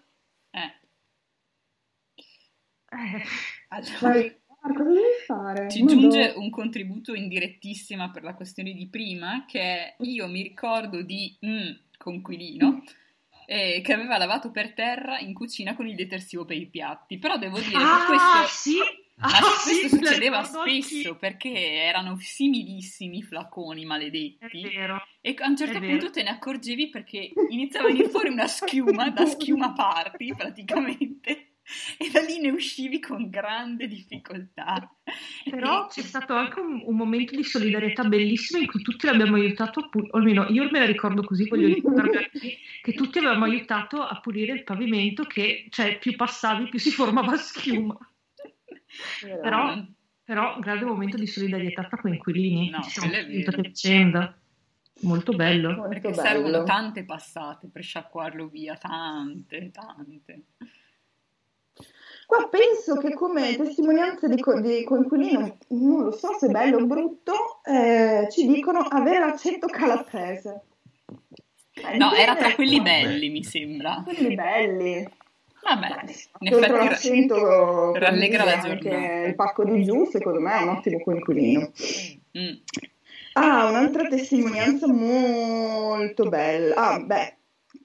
[0.52, 0.80] Eh,
[2.94, 3.24] Eh,
[3.70, 5.70] allora, Vai, ah, cosa devi fare?
[5.70, 6.40] Ci Ma giunge dove?
[6.44, 11.78] un contributo indirettissima per la questione di prima, che è io mi ricordo di un
[11.98, 12.84] conquilino
[13.46, 17.38] eh, che aveva lavato per terra in cucina con il detersivo per i piatti, però
[17.38, 18.78] devo dire che Ah, questo, sì!
[19.18, 25.00] ma Ah, questo sì, succedeva spesso perché erano similissimi i flaconi È maledetti vero.
[25.22, 29.12] e a un certo punto te ne accorgevi perché iniziava a venire fuori una schiuma
[29.12, 31.51] da schiuma party praticamente
[31.98, 34.94] e da lì ne uscivi con grande difficoltà.
[35.50, 39.36] Però E- c'è stato anche un, un momento di solidarietà bellissimo in cui tutti l'abbiamo
[39.36, 43.46] aiutato a pulire, o almeno io me la ricordo così, voglio ricordarmi che tutti avevamo
[43.46, 47.98] aiutato a pulire il pavimento che, cioè, più passavi più si formava schiuma.
[49.22, 49.84] Però,
[50.24, 52.70] però un grande momento di solidarietà tra coinquilini.
[52.70, 54.36] No, Ci siamo aiutati a vicenda.
[55.04, 55.72] Molto bello.
[55.74, 56.22] Molto Perché bello.
[56.22, 60.44] servono tante passate per sciacquarlo via, tante, tante.
[62.32, 66.86] Qua penso che come testimonianza di, co- di coinquilino, non lo so se bello o
[66.86, 70.62] brutto, eh, ci dicono avere l'accento calabrese.
[71.74, 73.02] Eh, No, era tra quelli Vabbè.
[73.04, 74.02] belli, mi sembra.
[74.06, 75.06] quelli belli.
[75.62, 75.88] Vabbè,
[76.40, 79.26] in Oltre effetti l'accento rallegra la giornata.
[79.28, 81.70] il pacco di giù, secondo me è un ottimo coinquilino.
[82.40, 82.54] Mm.
[83.34, 86.76] Ah, un'altra testimonianza molto bella.
[86.76, 87.38] Ah, beh,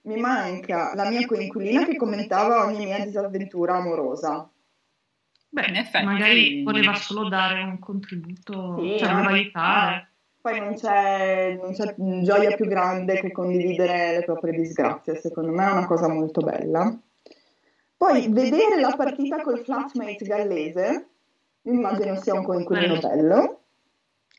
[0.06, 4.48] mi manca la mia coinquilina che commentava ogni mia disavventura amorosa.
[5.48, 10.10] Beh, In effetti- magari voleva solo dare un contributo, Sì, cioè voleva aiutare.
[10.40, 15.66] Poi non c'è, non c'è gioia più grande che condividere le proprie disgrazie, secondo me
[15.66, 16.96] è una cosa molto bella.
[17.96, 21.08] Poi vedere la partita col flatmate gallese,
[21.62, 23.60] immagino sia un coinquilino bello.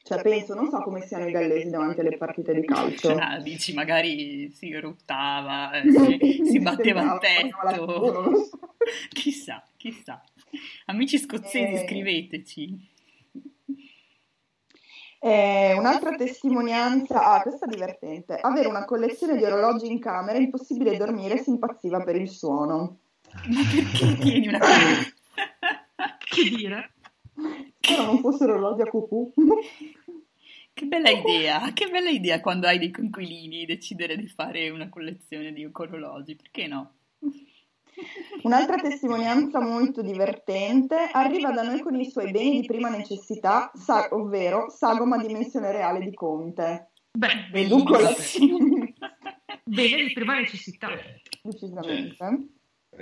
[0.07, 3.13] Cioè penso, non so come siano i gallesi davanti alle partite di calcio.
[3.17, 8.31] Ah, dici, magari si ruttava, eh, si, si batteva il tetto.
[9.09, 10.23] Chissà, chissà.
[10.85, 11.85] Amici scozzesi, Eh.
[11.85, 12.89] scriveteci.
[15.19, 18.35] Eh, un'altra testimonianza, ah, questa è divertente.
[18.35, 22.99] Avere una collezione di orologi in camera, è impossibile dormire, si impazziva per il suono.
[23.47, 26.91] Ma perché tieni una Che dire?
[27.79, 29.33] Spero non fossero orologi a cucù.
[30.77, 35.51] Che bella idea, che bella idea quando hai dei conquilini decidere di fare una collezione
[35.51, 36.91] di orologi, perché no?
[38.43, 44.09] Un'altra testimonianza molto divertente arriva da noi con i suoi beni di prima necessità, sa-
[44.11, 46.91] ovvero sagoma dimensione reale di Conte.
[47.11, 48.67] Beh, Bellissimo.
[49.63, 50.89] bene di prima necessità.
[51.41, 52.23] decisamente.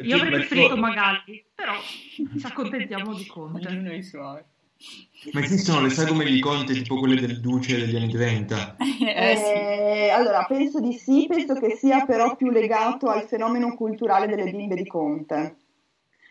[0.02, 1.74] Io avrei preferito Magalli, però
[2.40, 3.68] ci accontentiamo di Conte.
[3.68, 4.42] Ognuno i suoi.
[5.32, 8.76] Ma esistono le sagome di Conte tipo quelle del Duce degli anni 30?
[8.78, 9.44] Eh, sì.
[9.44, 14.52] Eh, allora, penso di sì, penso che sia però più legato al fenomeno culturale delle
[14.52, 15.56] bimbe di Conte.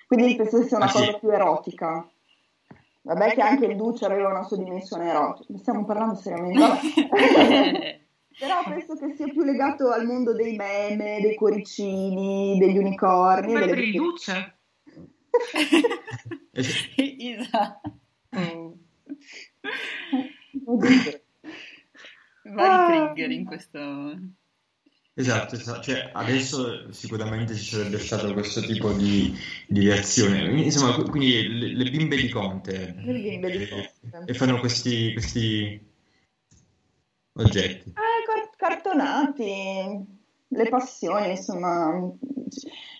[0.06, 0.98] Quindi penso che sia una Ah, sì.
[0.98, 2.08] cosa più erotica.
[3.02, 5.58] Vabbè che anche il Duce aveva una sua dimensione erotica.
[5.58, 6.62] Stiamo parlando seriamente.
[8.38, 13.52] Però penso che sia più legato al mondo dei meme, dei cuoricini, degli unicorni.
[13.54, 14.56] Delle per il Duce.
[16.54, 17.92] esatto.
[20.64, 21.20] Oddio.
[22.44, 24.18] Vari trigger in questo...
[25.16, 25.80] Esatto, esatto.
[25.80, 29.32] Cioè, adesso sicuramente ci sarebbe stato questo tipo di,
[29.68, 30.60] di reazione.
[30.60, 34.24] Insomma, qu- quindi le, le bimbe di Conte Le bimbe di eh, Conte.
[34.32, 35.80] e fanno questi, questi
[37.34, 37.90] oggetti.
[37.90, 40.13] Eh, car- cartonati,
[40.54, 42.12] le passioni, insomma.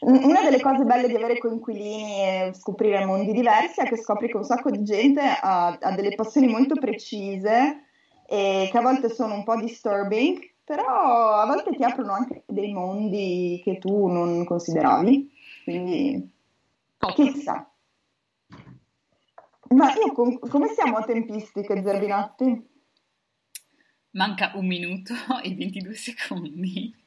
[0.01, 4.37] Una delle cose belle di avere coinquilini e scoprire mondi diversi è che scopri che
[4.37, 7.85] un sacco di gente ha, ha delle passioni molto precise
[8.27, 12.73] e che a volte sono un po' disturbing, però a volte ti aprono anche dei
[12.73, 15.31] mondi che tu non consideravi.
[15.65, 16.31] Quindi,
[17.15, 17.69] chissà.
[19.69, 22.73] Ma io com- come siamo a tempistiche, Zerbinatti?
[24.11, 25.13] Manca un minuto
[25.43, 27.04] e 22 secondi.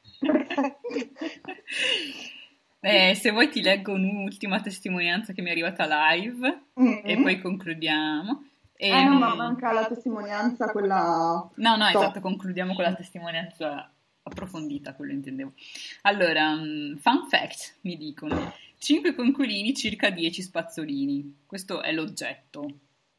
[2.80, 6.98] Eh, se vuoi ti leggo un'ultima testimonianza che mi è arrivata live Mm.
[7.02, 8.44] e poi concludiamo.
[8.76, 11.50] Eh no, Ehm, ma manca la testimonianza, quella...
[11.56, 12.02] No, no, Top.
[12.02, 15.54] esatto, concludiamo con la testimonianza approfondita, quello intendevo.
[16.02, 21.38] Allora, mm, fun fact, mi dicono, 5 conculini, circa 10 spazzolini.
[21.44, 22.70] Questo è l'oggetto.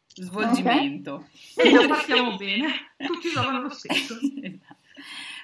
[0.07, 1.27] Svolgimento.
[1.55, 2.67] E già partiamo bene.
[2.97, 4.17] Tutti usavano lo stesso.
[4.41, 4.68] Esatto.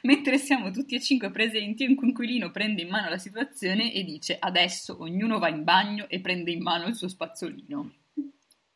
[0.06, 4.38] Mentre siamo tutti e cinque presenti, un conquilino prende in mano la situazione e dice
[4.40, 7.92] adesso ognuno va in bagno e prende in mano il suo spazzolino.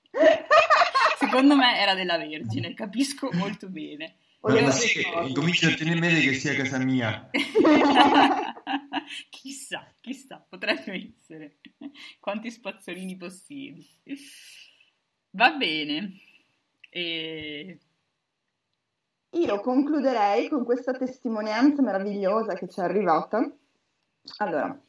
[1.19, 4.15] Secondo me era della Vergine, capisco molto bene.
[4.47, 7.29] Io- sì, che incomincio a temere che sia casa mia.
[9.29, 11.57] chissà, chissà, potrebbe essere.
[12.19, 13.87] Quanti spazzolini possiedi.
[15.31, 16.21] Va bene.
[16.89, 17.77] E...
[19.31, 23.47] Io concluderei con questa testimonianza meravigliosa che ci è arrivata.
[24.37, 24.79] Allora,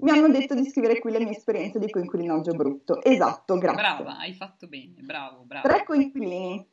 [0.00, 3.02] mi hanno detto di scrivere qui le mie esperienze di coinquilinaggio brutto.
[3.02, 3.80] Esatto, grazie.
[3.80, 5.66] Brava, hai fatto bene, bravo, bravo.
[5.66, 6.68] Tre coinquilini.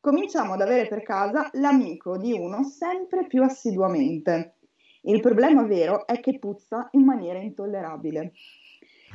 [0.00, 4.56] Cominciamo ad avere per casa l'amico di uno sempre più assiduamente.
[5.02, 8.32] Il problema vero è che puzza in maniera intollerabile.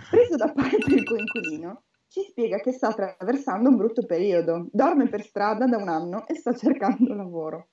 [0.10, 1.84] Preso da parte il coinquilino,
[2.16, 6.36] ci spiega che sta attraversando un brutto periodo, dorme per strada da un anno e
[6.36, 7.68] sta cercando lavoro.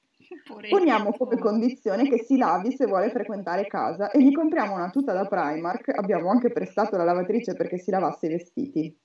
[0.68, 5.12] Poniamo come condizione che si lavi se vuole frequentare casa e gli compriamo una tuta
[5.12, 8.98] da Primark, abbiamo anche prestato la lavatrice perché si lavasse i vestiti.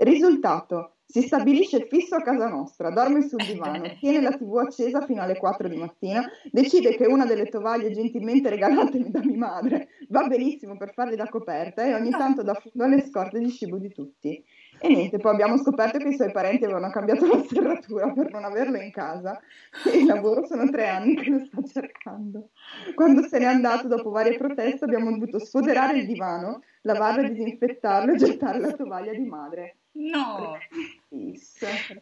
[0.00, 5.22] Risultato, si stabilisce fisso a casa nostra, dorme sul divano, tiene la tv accesa fino
[5.22, 10.26] alle 4 di mattina, decide che una delle tovaglie gentilmente regalatemi da mia madre va
[10.26, 13.90] benissimo per fargli da coperta e ogni tanto dà fondo alle scorte di cibo di
[13.90, 14.44] tutti.
[14.78, 18.44] E niente, poi abbiamo scoperto che i suoi parenti avevano cambiato la serratura per non
[18.44, 19.40] averlo in casa
[19.84, 22.50] e il lavoro sono tre anni che lo sta cercando.
[22.94, 28.16] Quando se n'è andato dopo varie proteste abbiamo dovuto sfoderare il divano, lavarlo disinfettarlo e
[28.16, 29.76] gettare la tovaglia di madre.
[29.96, 30.58] No.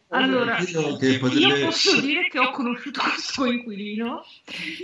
[0.07, 4.23] Allora, io posso dire che ho conosciuto questo inquilino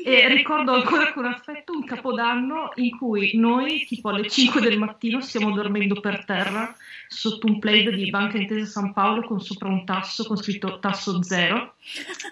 [0.06, 5.22] e ricordo ancora con affetto un capodanno in cui noi, tipo alle 5 del mattino,
[5.22, 6.76] stiamo dormendo per terra
[7.08, 11.24] sotto un plaid di Banca Intesa San Paolo con sopra un tasso con scritto tasso
[11.24, 11.74] zero.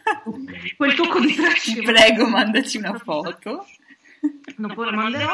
[0.78, 1.74] Quel tocco di trash.
[1.74, 3.66] ti prego, mandaci una foto.
[4.58, 5.34] Dopo la manderò.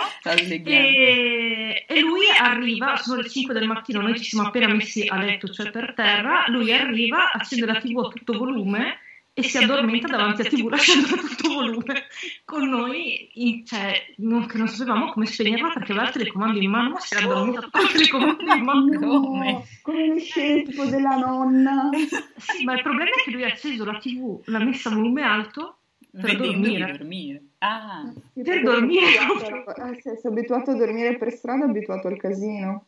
[0.70, 5.18] E, e lui arriva, sono le 5 del mattino, noi ci siamo appena messi a
[5.18, 8.98] letto, cioè per terra, lui arriva, accende la tv a tutto volume
[9.36, 12.04] e si addormenta davanti a tv lasciandola a tutto volume
[12.46, 16.70] con noi, in- cioè, non, che non sapevamo come spegnerla perché aveva il telecomando in
[16.70, 19.00] mano, ma si era addormentato con il telecomando in mano.
[19.00, 19.52] Come?
[19.52, 21.90] No, come le scene tipo della nonna.
[22.38, 25.24] Sì, ma il problema è che lui ha acceso la tv, l'ha messa a volume
[25.24, 25.78] alto
[26.12, 26.92] per Vedendo dormire.
[26.92, 27.42] dormire.
[27.66, 29.06] Ah, Per dormire.
[29.06, 32.88] Eh, se sei abituato a dormire per strada, è abituato al casino.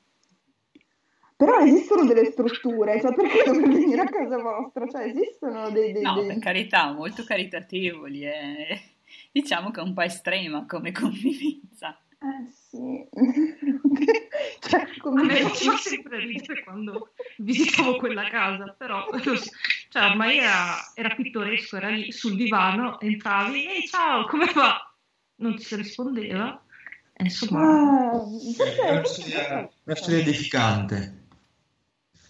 [1.37, 4.87] Però esistono delle strutture, cioè perché dover venire a casa vostra?
[4.87, 5.91] Cioè esistono dei...
[5.93, 8.23] dei- no, dei- per carità, molto caritatevoli.
[8.25, 8.81] eh.
[9.31, 11.97] Diciamo che è un po' estrema come convivenza.
[12.19, 13.07] Eh sì.
[14.59, 15.23] cioè, A come...
[15.23, 19.05] me faceva sempre ridere quando visitavo quella casa, però
[19.95, 24.75] cioè, ormai era, era pittoresco, era lì sul divano, entravi, ehi ciao, come va?
[25.35, 26.61] Non si rispondeva,
[27.19, 27.61] insomma...
[27.61, 28.23] Ah,
[28.83, 31.27] È una storia, una storia edificante.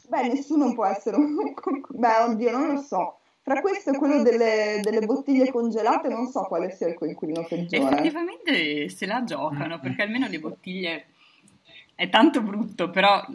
[0.08, 1.36] Beh, nessuno può essere un...
[1.90, 3.18] Beh, oddio, non lo so.
[3.42, 7.94] Fra questo e quello delle, delle bottiglie congelate, non so quale sia il coinquilino peggiore.
[7.94, 11.06] Effettivamente se la giocano, perché almeno le bottiglie
[11.96, 13.26] è tanto brutto, però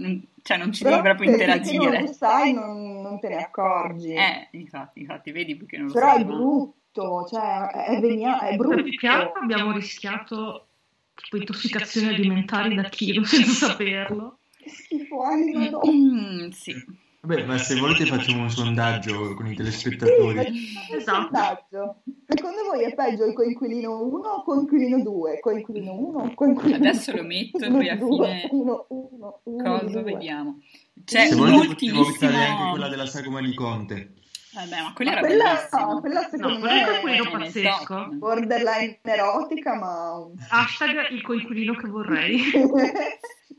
[0.42, 2.00] cioè, non ci devi Però proprio se- se non interagire.
[2.00, 4.12] lo sai, non, non te ne accorgi.
[4.14, 8.40] Eh, infatti, infatti, vedi perché non lo Però è sai, ma- brutto, cioè è, venia-
[8.40, 8.74] è brutto.
[8.76, 10.66] Per più che altro abbiamo rischiato
[11.14, 14.38] tipo intossicazioni alimentari da chilo senza saperlo.
[14.57, 15.81] Che schifo, anima, no.
[15.87, 16.74] Mm, sì.
[17.22, 20.38] Vabbè, ma se volete facciamo un sondaggio con i Sì, telespettatori.
[20.38, 21.20] un Esatto.
[21.22, 22.02] sondaggio.
[22.26, 25.38] Secondo voi è peggio il coinquilino 1 o coinquilino 2?
[25.40, 30.02] Coinquilino 1 o coinquilino Adesso lo metto e poi a fine 1, 1, 1, cosa
[30.02, 30.61] vediamo.
[31.04, 32.04] C'è Se volete possiamo ultimissimo...
[32.11, 34.12] buttare anche quella della sagoma di Conte.
[34.52, 36.00] Vabbè, ma quella era quella, bellissima.
[36.00, 38.09] quella No, secondo quello è me coinquilino Eh, pazzesco.
[38.14, 42.40] borderline erotica, ma Hashtag il coinquilino che vorrei.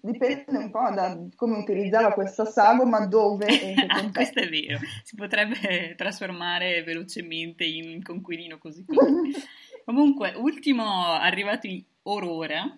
[0.02, 4.50] dipende un po' da come utilizzava questa sagoma, dove e in che Ah, questo è
[4.50, 8.84] vero, si potrebbe trasformare velocemente in conquilino così così.
[9.86, 12.78] Comunque, ultimo arrivato in Aurora,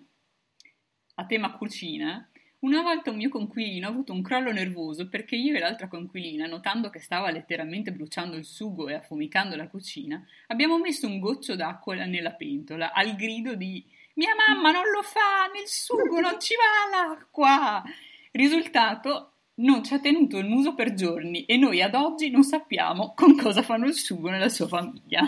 [1.16, 2.28] a tema cucina.
[2.60, 6.46] Una volta un mio conquilino ha avuto un crollo nervoso perché io e l'altra conquilina,
[6.46, 11.56] notando che stava letteralmente bruciando il sugo e affumicando la cucina, abbiamo messo un goccio
[11.56, 13.84] d'acqua nella pentola al grido di
[14.14, 17.82] Mia mamma non lo fa, nel sugo non ci va l'acqua!
[18.30, 23.12] Risultato, non ci ha tenuto il muso per giorni e noi ad oggi non sappiamo
[23.14, 25.26] con cosa fanno il sugo nella sua famiglia.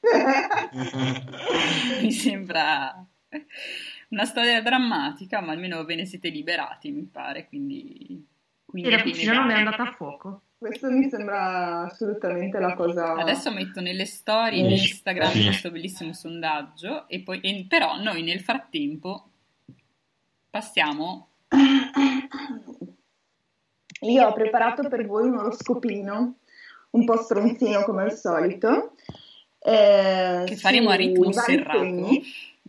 [2.00, 3.04] Mi sembra
[4.08, 8.24] una storia drammatica, ma almeno ve ne siete liberati, mi pare, quindi...
[8.64, 10.42] quindi E la cucina non è andata a fuoco.
[10.58, 13.14] Questo mi sembra assolutamente la cosa.
[13.14, 15.44] Adesso metto nelle storie di Instagram Sì.
[15.44, 19.30] questo bellissimo sondaggio, e poi, e- però noi nel frattempo
[20.50, 21.28] passiamo...
[24.00, 26.34] Io ho preparato per voi un oroscopino,
[26.90, 28.94] un po' stronzino come al solito.
[29.60, 32.08] eh, Che faremo a ritmo serrato.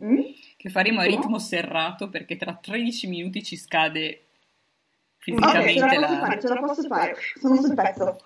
[0.04, 0.19] Mm?
[0.56, 4.28] che faremo a ritmo serrato perché tra 13 minuti ci scade
[5.34, 6.20] Ok, ce fisicamente la posso la...
[6.20, 7.15] fare, ce la posso fare.
[7.39, 8.20] Sono sul pezzo.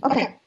[0.00, 0.38] Ok.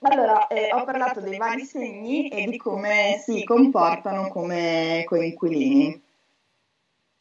[0.00, 6.02] Allora, eh, ho parlato dei vari segni e di come si comportano come coinquilini.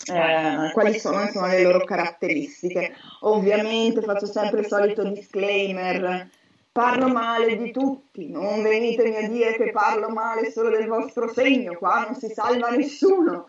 [0.05, 2.93] Eh, quali sono insomma le loro caratteristiche.
[3.21, 6.29] Ovviamente faccio sempre il solito disclaimer.
[6.71, 11.75] Parlo male di tutti, non venitemi a dire che parlo male solo del vostro segno,
[11.75, 13.47] qua non si salva nessuno.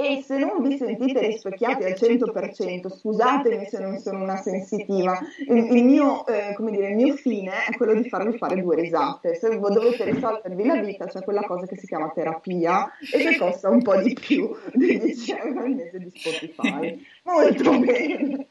[0.00, 5.76] E se non vi sentite rispecchiati al 100%, scusatemi se non sono una sensitiva, il,
[5.76, 9.34] il mio, eh, come dire, il mio fine è quello di farvi fare due risate.
[9.34, 13.36] Se voi dovete risolvervi la vita, c'è quella cosa che si chiama terapia e che
[13.38, 17.04] costa un po' di più di 10 euro al mese di Spotify.
[17.24, 18.46] Molto bene.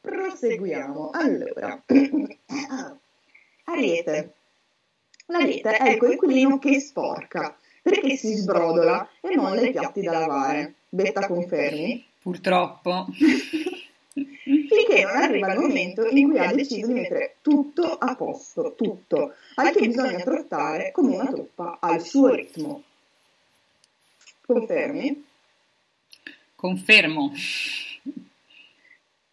[0.00, 1.10] Proseguiamo.
[1.14, 1.82] Allora,
[3.64, 4.34] Ariete.
[5.26, 7.56] L'ariete è il coinquilino che sporca
[7.88, 10.74] perché si sbrodola e molla i piatti da lavare.
[10.88, 12.06] Betta confermi?
[12.20, 13.06] Purtroppo.
[14.12, 19.34] Finché non arriva il momento in cui ha deciso di mettere tutto a posto, tutto,
[19.54, 22.82] al che bisogna trottare come una truppa al suo ritmo.
[24.44, 25.24] Confermi?
[26.54, 27.32] Confermo.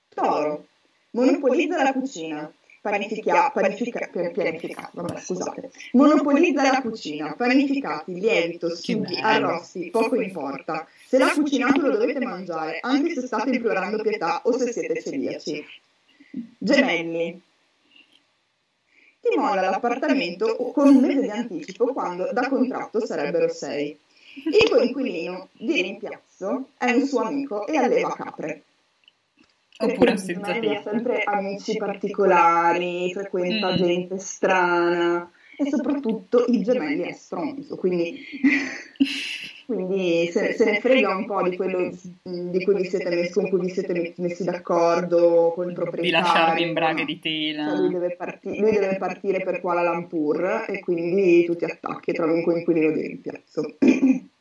[0.10, 0.68] Toro.
[1.12, 2.54] Monopolizza la cucina.
[2.86, 5.72] Panifica, panifica, pianifica, vabbè, scusate.
[5.94, 7.34] Monopolizza la cucina.
[7.34, 9.26] Panificati, lievito, sughi, bello.
[9.26, 10.88] arrossi, poco importa.
[11.08, 15.66] Se l'ha cucinato lo dovete mangiare, anche se state implorando pietà o se siete celiaci.
[16.60, 17.42] Gemelli.
[19.20, 23.98] Ti molla l'appartamento con un mese di anticipo quando da contratto sarebbero sei.
[24.44, 28.62] Il coinquilino di rimpiazzo è un suo amico e alleva capre.
[29.78, 33.76] Oppure senza sempre amici particolari, frequenta Mm.
[33.76, 38.20] gente strana e soprattutto il gemelli è stronzo, quindi,
[39.66, 41.90] quindi se, se ne frega un po' di quello
[42.24, 46.20] di cui vi siete messi, con cui vi siete messi d'accordo con il Di proprietario.
[46.26, 47.70] lasciarvi in braghe di tela.
[47.70, 52.12] Cioè, lui, deve parti- lui deve partire per Kuala Lumpur e quindi tu ti attacchi
[52.12, 53.76] e trovi un coinquilino di rimpiazzo.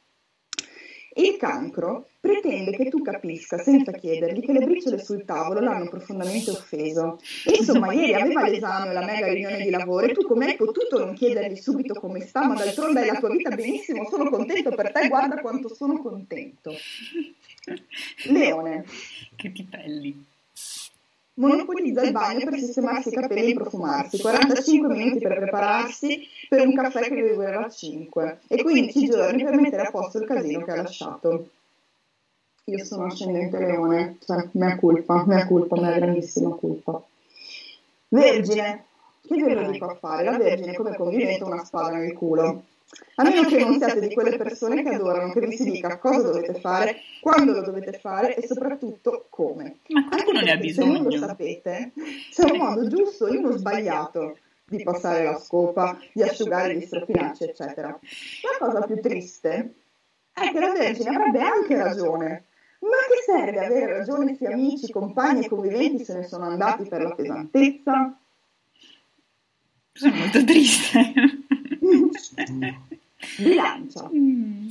[1.16, 6.50] Il cancro pretende che tu capisca senza chiedergli che le briciole sul tavolo l'hanno profondamente
[6.50, 7.20] offeso.
[7.56, 10.98] Insomma, ieri aveva l'esame o la mega riunione di lavoro e tu come hai potuto
[10.98, 14.90] non chiedergli subito come sta, ma d'altronde è la tua vita benissimo, sono contento per
[14.90, 16.72] te, guarda quanto sono contento.
[18.26, 18.84] Leone.
[19.36, 20.32] Che ti pelli.
[21.34, 26.74] Monopolizza il bagno per sistemarsi i capelli e profumarsi, 45 minuti per prepararsi per un
[26.74, 30.70] caffè che deve durare 5 e 15 giorni per mettere a posto il casino che
[30.70, 31.48] ha lasciato.
[32.66, 37.02] Io sono ascendente leone, cioè mea colpa, mea colpa, mea grandissima colpa.
[38.08, 38.86] Vergine,
[39.26, 40.24] che ve lo dico a fare?
[40.24, 42.62] La Vergine come convivente una spada nel culo.
[43.16, 46.22] A meno che non siate di quelle persone che adorano che vi si dica cosa
[46.22, 49.78] dovete fare, quando lo dovete fare e soprattutto come.
[49.88, 50.94] Ma qualcuno ne ha bisogno.
[50.94, 51.92] Se non lo sapete,
[52.30, 57.44] c'è un modo giusto e uno sbagliato di passare la scopa, di asciugare gli strofinacci,
[57.44, 57.88] eccetera.
[57.88, 59.74] La cosa più triste
[60.32, 62.44] è che la Vergine avrebbe anche ragione.
[62.80, 67.02] Ma che serve avere ragione se amici, compagni e conviventi se ne sono andati per
[67.02, 68.18] la pesantezza?
[69.92, 71.43] Sono molto triste.
[73.38, 74.10] Bilancia.
[74.14, 74.68] Mm.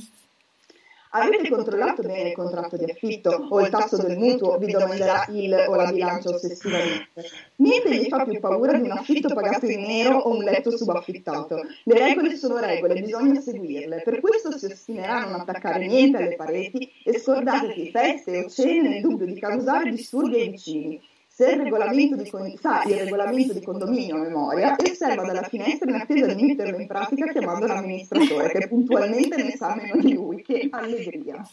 [1.16, 5.54] Avete controllato bene il contratto di affitto o il tasso del mutuo vi domanderà il
[5.68, 7.22] o la bilancia ossessivamente.
[7.56, 11.60] Niente gli fa più paura di un affitto pagato in nero o un letto subaffittato.
[11.84, 14.02] Le regole sono regole, bisogna seguirle.
[14.02, 18.88] Per questo si ostinerà a non attaccare niente alle pareti e scordatevi feste o cene
[18.88, 21.00] nel dubbio di causare disturbi ai vicini
[21.34, 25.42] se il regolamento di, con- sa il regolamento di condominio a memoria e osserva dalla
[25.42, 30.14] finestra in attesa di metterlo in pratica chiamando l'amministratore che puntualmente ne sa meno di
[30.14, 30.42] lui.
[30.42, 31.44] Che allegria!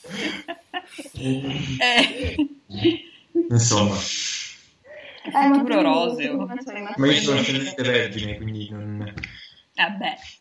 [1.18, 2.36] Eh.
[3.50, 3.96] Insomma.
[5.24, 6.48] È un futuro roseo.
[6.98, 9.14] Ma io sono ascendente vergine, quindi non...
[9.74, 10.06] Vabbè.
[10.06, 10.41] Eh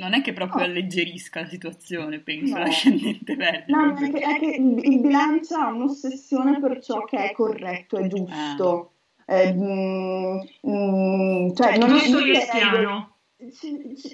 [0.00, 0.64] non è che proprio oh.
[0.64, 2.60] alleggerisca la situazione, penso, no.
[2.60, 3.66] l'ascendente verde.
[3.68, 7.98] No, è che, è che il, il bilancio ha un'ossessione per ciò che è corretto
[7.98, 8.92] e giusto.
[9.26, 9.34] Ah.
[9.36, 13.14] Eh, mm, mm, cioè, non giusto cristiano.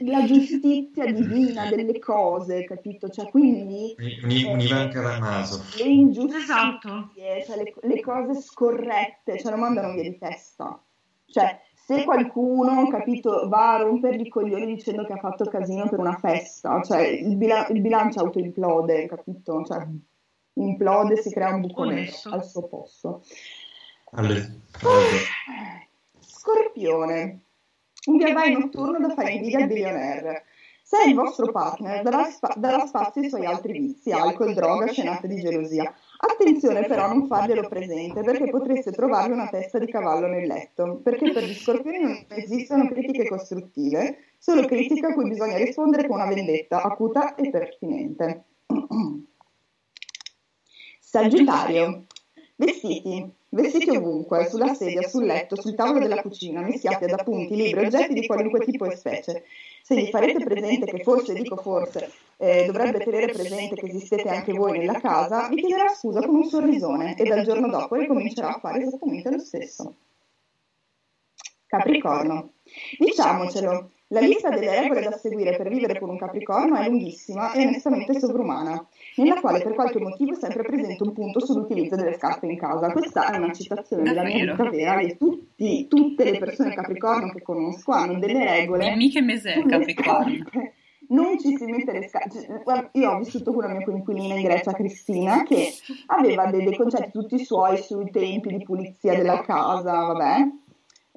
[0.04, 3.08] La giustizia divina delle cose, capito?
[3.08, 5.64] Cioè, quindi un'Ivan eh, Caramaso.
[5.78, 7.10] Le ingiustizie, esatto.
[7.14, 10.80] cioè, le, le, cose scorrette, cioè, lo mandano via di testa.
[11.26, 16.00] Cioè, se qualcuno, capito, va a rompergli i coglioni dicendo che ha fatto casino per
[16.00, 19.62] una festa, cioè il, bila- il bilancio autoimplode, capito?
[19.64, 19.86] Cioè,
[20.54, 23.22] implode, si crea un buco nero al suo posto.
[24.14, 24.62] Alle...
[26.18, 27.40] Scorpione,
[28.06, 30.44] un via vai notturno da fare invidia al billionaire.
[30.88, 35.26] Se il vostro partner darà, spa- darà spazio ai suoi altri vizi, alcol, droga, scenate
[35.26, 40.28] di gelosia, Attenzione però a non farglielo presente perché potreste trovarvi una testa di cavallo
[40.28, 45.58] nel letto, perché per gli scorpioni non esistono critiche costruttive, solo critiche a cui bisogna
[45.58, 48.44] rispondere con una vendetta acuta e pertinente.
[51.00, 52.04] Sagittario.
[52.54, 53.34] Vestiti.
[53.56, 58.12] Vestiti ovunque, sulla sedia, sul letto, sul tavolo della cucina, mischiati ad appunti, libri, oggetti
[58.12, 59.44] di qualunque tipo e specie.
[59.82, 64.52] Se gli farete presente che forse, dico forse, eh, dovrebbe tenere presente che esistete anche
[64.52, 68.58] voi nella casa, vi chiederà scusa con un sorrisone e dal giorno dopo ricomincerà a
[68.58, 69.94] fare esattamente lo stesso.
[71.66, 72.52] Capricorno.
[72.98, 77.66] Diciamocelo, la lista delle regole da seguire per vivere con un Capricorno è lunghissima e
[77.66, 78.86] onestamente sovrumana,
[79.16, 82.92] nella quale per qualche motivo è sempre presente un punto sull'utilizzo delle scarpe in casa.
[82.92, 87.42] Questa è una citazione della mia vita vera e tutti, tutte le persone Capricorno che
[87.42, 88.84] conosco hanno delle regole.
[88.84, 90.44] Le amiche Mesè Capricorno.
[91.08, 92.90] Non ci si mette le scarpe.
[92.92, 95.68] Io ho vissuto con una mia coinquilina in Grecia, Cristina, che
[96.06, 100.64] aveva dei, dei concetti tutti suoi sui tempi di pulizia della casa, vabbè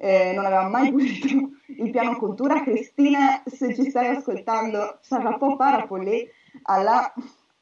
[0.02, 1.28] eh, non aveva mai pulito
[1.66, 2.62] il piano cultura.
[2.62, 6.26] Cristina, se ci stai ascoltando, sarà po' parapoli
[6.62, 7.12] alla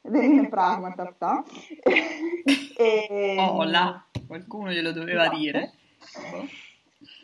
[0.03, 1.43] Venine Pragma tata.
[2.77, 5.37] e, oh là, qualcuno glielo doveva no.
[5.37, 5.73] dire.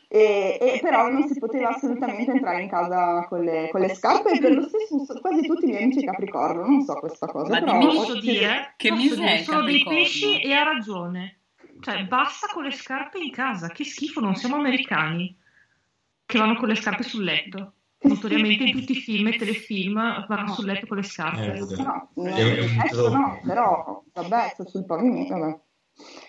[0.09, 4.34] E, e, però non si poteva assolutamente entrare in casa con le, con le scarpe
[4.34, 7.49] e per lo stesso quasi tutti i miei amici Capricorno, non so questa cosa.
[7.49, 11.39] Ma però posso dire che mi sono dei pesci e ha ragione.
[11.80, 15.38] Cioè, basta con le scarpe in casa, che schifo, non siamo americani
[16.26, 17.73] che vanno con le scarpe sul letto.
[18.05, 21.53] Notoriamente in tutti i film e telefilm vanno sul letto con le scarpe.
[21.53, 25.38] Eh, no, no, no, però vabbè, sto sul pavimento.
[25.38, 25.59] Vabbè.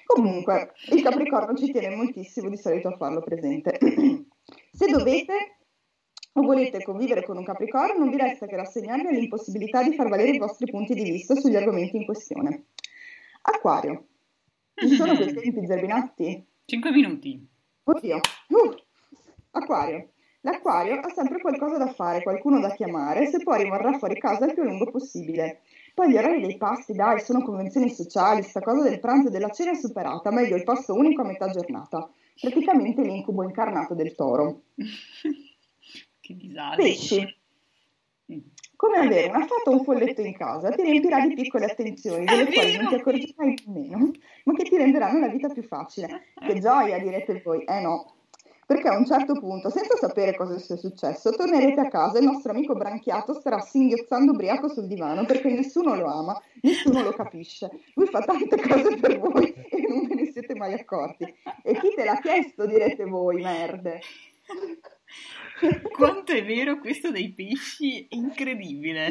[0.07, 3.78] Comunque, il Capricorno ci tiene moltissimo di solito a farlo presente.
[4.72, 5.59] Se dovete
[6.32, 10.30] o volete convivere con un Capricorno, non vi resta che rassegnarvi all'impossibilità di far valere
[10.30, 12.66] i vostri punti di vista sugli argomenti in questione.
[13.42, 14.07] Acquario.
[14.78, 16.46] Ci sono quei tempi zerbinati?
[16.66, 17.48] 5 minuti.
[17.84, 18.20] Oddio.
[18.48, 18.74] Uh,
[19.52, 20.10] acquario.
[20.40, 24.54] L'acquario ha sempre qualcosa da fare, qualcuno da chiamare, se poi rimarrà fuori casa il
[24.54, 25.62] più a lungo possibile.
[25.94, 29.48] Poi gli orari dei pasti, dai, sono convenzioni sociali, sta cosa del pranzo e della
[29.48, 32.08] cena è superata, meglio il pasto unico a metà giornata.
[32.40, 34.62] Praticamente l'incubo incarnato del toro.
[36.20, 36.82] che disastro.
[36.82, 37.36] Pesci.
[38.76, 42.52] Come avere una fata o un folletto in casa ti riempirà di piccole attenzioni, delle
[42.52, 44.10] quali non ti accorgerai nemmeno,
[44.44, 46.26] ma che ti renderanno la vita più facile.
[46.34, 47.64] Che gioia, direte voi.
[47.64, 48.16] Eh no,
[48.66, 52.26] perché a un certo punto, senza sapere cosa sia successo, tornerete a casa e il
[52.26, 57.70] nostro amico branchiato starà singhiozzando ubriaco sul divano perché nessuno lo ama, nessuno lo capisce.
[57.94, 61.32] Lui fa tante cose per voi e non ve ne siete mai accorti.
[61.62, 64.00] E chi te l'ha chiesto, direte voi, merde.
[65.92, 69.09] Quanto è vero questo dei pesci, incredibile.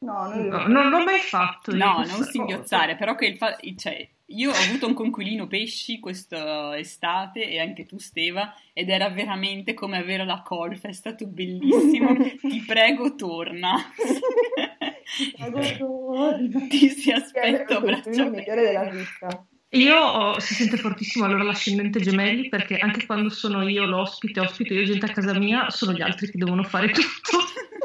[0.00, 1.74] No, non, no, non l'ho mai fatto.
[1.74, 7.48] No, non singhiozzare, però che il fa- cioè, io ho avuto un conquilino pesci quest'estate
[7.48, 12.14] e anche tu Steva ed era veramente come avere la colfa, è stato bellissimo.
[12.40, 13.74] Ti prego torna.
[15.16, 16.60] Ti prego torna.
[16.68, 19.46] Ti si aspetto a braccia migliore della vita.
[19.72, 24.72] Io ho, si sente fortissimo allora l'ascendente gemelli perché anche quando sono io l'ospite, ospito
[24.72, 27.38] io gente a casa mia, sono gli altri che devono fare tutto.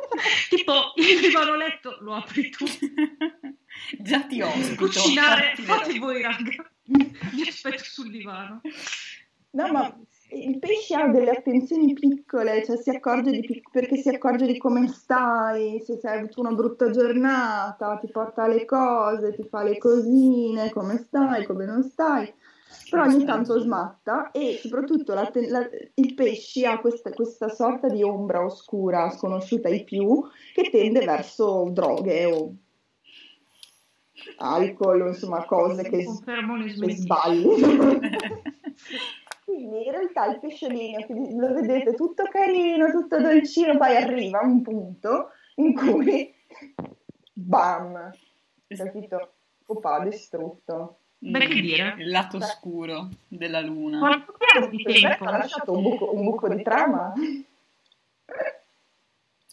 [0.50, 2.66] tipo il divano letto lo apri tu.
[4.00, 4.86] Già ti ospito.
[4.86, 6.72] Cucinare, fate voi raga.
[6.86, 8.62] Vi aspetto sul divano.
[9.52, 9.98] No, ma
[10.34, 14.58] il pesce ha delle attenzioni piccole, cioè si accorge di pic- perché si accorge di
[14.58, 19.78] come stai, se hai avuto una brutta giornata, ti porta le cose, ti fa le
[19.78, 22.34] cosine, come stai, come non stai.
[22.90, 28.04] Però ogni tanto smatta e soprattutto la, la, il pesce ha questa, questa, sorta di
[28.04, 30.24] ombra oscura, sconosciuta ai più,
[30.54, 32.54] che tende verso droghe o
[34.38, 36.06] alcol, insomma cose che,
[36.80, 38.00] che sbagliano.
[39.54, 41.06] Quindi in realtà il pesciolino,
[41.38, 46.34] lo vedete tutto carino, tutto dolcino, poi arriva un punto in cui
[47.32, 48.12] bam,
[48.68, 49.34] capito?
[49.68, 50.98] Opà distrutto.
[51.20, 51.96] Beh, che dire?
[52.00, 54.00] Il lato oscuro della luna.
[54.00, 55.26] Quanto di tempo?
[55.26, 57.14] Ha lasciato un buco, un buco di trama.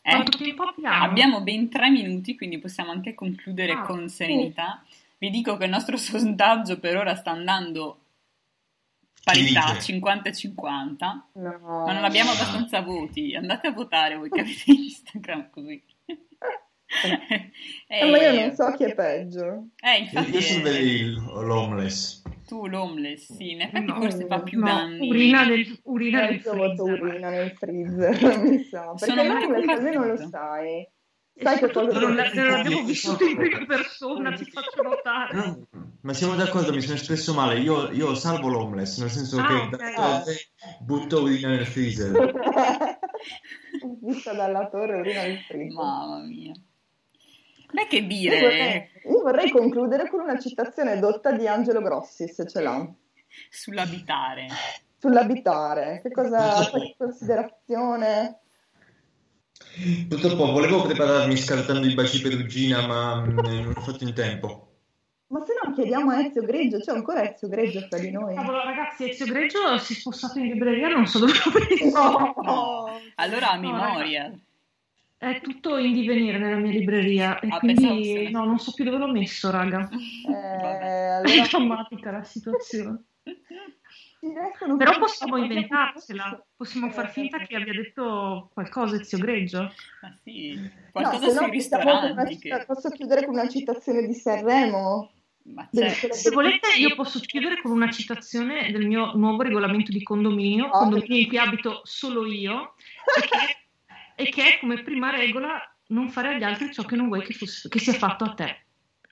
[0.02, 0.64] Eh, tempo?
[0.82, 4.82] Abbiamo ben tre minuti, quindi possiamo anche concludere ah, con serenità.
[4.88, 4.96] Sì.
[5.18, 7.98] Vi dico che il nostro sondaggio per ora sta andando
[9.22, 10.96] parità 50-50,
[11.34, 11.58] no.
[11.60, 13.34] ma non abbiamo abbastanza voti.
[13.34, 15.82] Andate a votare voi che avete Instagram così.
[17.86, 19.68] eh, ma io non so chi è peggio.
[19.80, 22.22] Eh, infatti io sono l'homeless.
[22.46, 25.08] Tu l'homeless, sì, in effetti no, forse fa più no, danni.
[25.08, 27.00] Urina nel, urina nel freezer.
[27.00, 28.92] urina nel freezer, mi sa.
[28.98, 30.88] Perché l'homeless almeno lo sai.
[31.42, 35.68] Sai che cosa non, non abbiamo vissuto in prima persona, ti faccio notare.
[36.02, 37.60] Ma siamo d'accordo, mi sono espresso male.
[37.60, 39.94] Io, io salvo l'homeless, nel senso ah, che okay.
[39.94, 40.24] da,
[40.80, 42.32] butto urina nel freezer.
[44.00, 45.74] Vista dalla torre urina nel freezer.
[45.74, 46.54] Mamma mia.
[47.72, 48.36] Beh, che dire.
[48.38, 52.90] Io vorrei, io vorrei, concludere con una citazione dotta di Angelo Grossi, se ce l'ha.
[53.50, 54.46] Sull'abitare.
[54.98, 56.00] Sull'abitare.
[56.02, 58.40] Che cosa fai considerazione?
[60.08, 64.69] Purtroppo volevo prepararmi scartando i baci perugina, ma mm, non ho fatto in tempo.
[65.30, 68.34] Ma se no chiediamo a Ezio Greggio, c'è ancora Ezio Greggio fra di noi.
[68.34, 72.00] Cavolo, ragazzi, Ezio Greggio si è spostato in libreria, non so dove lo prendo.
[72.00, 72.34] No.
[72.42, 73.00] no.
[73.14, 74.28] Allora a memoria.
[74.28, 74.38] No,
[75.18, 78.96] è tutto in divenire nella mia libreria e ah, quindi no, non so più dove
[78.98, 79.88] l'ho messo, raga.
[80.26, 81.44] Eh, allora...
[81.44, 83.04] È drammatica la situazione.
[84.18, 89.72] Però possiamo inventarsela, possiamo far finta che abbia detto qualcosa Ezio Greggio.
[90.02, 90.58] Ma sì,
[90.90, 92.38] qualcosa no, sui ristoranti.
[92.38, 92.64] Che...
[92.66, 95.10] Posso chiudere con una citazione di Sanremo?
[95.72, 96.12] Certo.
[96.12, 100.70] Se volete io posso chiudere con una citazione del mio nuovo regolamento di condominio, oh,
[100.70, 102.74] condominio in cui abito solo io,
[103.16, 103.60] e che
[104.20, 107.32] e che è come prima regola non fare agli altri ciò che non vuoi che,
[107.32, 108.64] fosse, che sia fatto a te.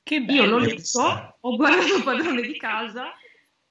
[0.02, 0.42] Che bello.
[0.42, 3.14] Io l'ho letto, ho guardato il padrone di casa,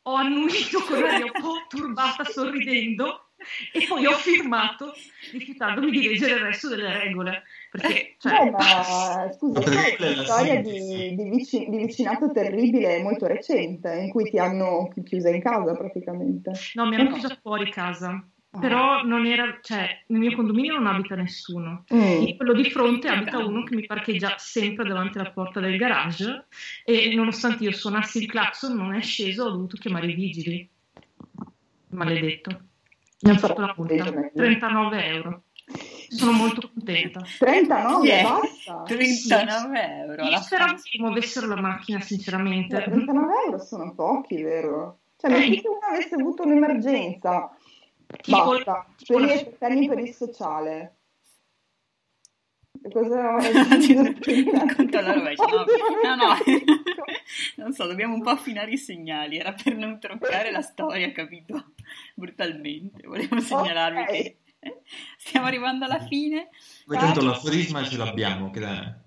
[0.01, 3.26] ho annuito con l'aria un po' turbata, sorridendo,
[3.73, 4.93] e poi ho firmato
[5.31, 7.43] rifiutandomi di leggere il resto delle regole.
[7.71, 13.27] Perché, cioè, no, ma scusa, è una storia di, di, vicin- di, vicinato terribile molto
[13.27, 16.51] recente, in cui ti hanno chiusa in casa praticamente.
[16.73, 18.25] No, mi hanno chiusa fuori casa.
[18.59, 21.83] Però non era, cioè, nel mio condominio non abita nessuno.
[21.93, 22.37] Mm.
[22.37, 26.47] Quello di fronte abita uno che mi parcheggia sempre davanti alla porta del garage
[26.83, 30.67] e nonostante io suonassi il clacson non è sceso, ho dovuto chiamare i vigili.
[31.89, 32.61] Maledetto.
[33.19, 35.43] Mi hanno fatto la multa, 39 euro.
[36.09, 37.21] Sono molto contenta.
[37.39, 38.23] 39 yeah.
[38.23, 38.83] basta.
[38.85, 40.23] 39 euro.
[40.23, 42.81] Io speravo che muovessero la macchina, sinceramente.
[42.83, 44.99] 39 euro sono pochi, vero?
[45.17, 45.59] Cioè, eh.
[45.61, 47.51] se uno avesse avuto un'emergenza
[48.27, 50.96] Basta, per, per, per il sociale.
[52.91, 53.37] Cosa
[54.51, 55.45] racconta la rovescia?
[55.45, 56.37] No, no, no.
[57.57, 59.37] non so, dobbiamo un po' affinare i segnali.
[59.37, 61.73] Era per non troncare la storia, capito?
[62.15, 63.07] Brutalmente.
[63.07, 64.21] Volevo segnalarvi okay.
[64.21, 64.37] che
[65.17, 66.49] Stiamo arrivando alla fine.
[66.85, 68.97] Poi tanto l'aforisma ce l'abbiamo, che da-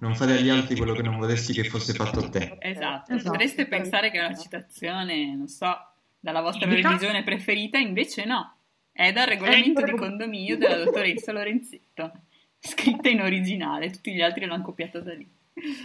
[0.00, 2.56] non fare agli altri quello che non vorresti che fosse fatto a te.
[2.60, 3.30] Esatto, Esatto.
[3.30, 5.76] potreste pensare che è una citazione, non so,
[6.20, 8.54] dalla vostra religione preferita, invece no.
[8.92, 12.12] È dal regolamento di condominio della dottoressa Lorenzetto,
[12.60, 15.26] scritta in originale, tutti gli altri l'hanno copiato da lì.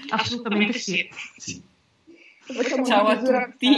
[0.10, 1.10] Assolutamente sì.
[1.38, 1.62] Sì.
[2.86, 3.70] Ciao a tutti.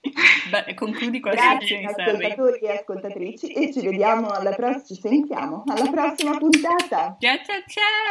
[0.50, 4.84] Beh, concludi con la Grazie selezione di ascoltatori e ascoltatrici e ci vediamo alla prossima,
[4.84, 7.16] ci sentiamo alla prossima puntata.
[7.18, 8.08] Ciao ciao ciao!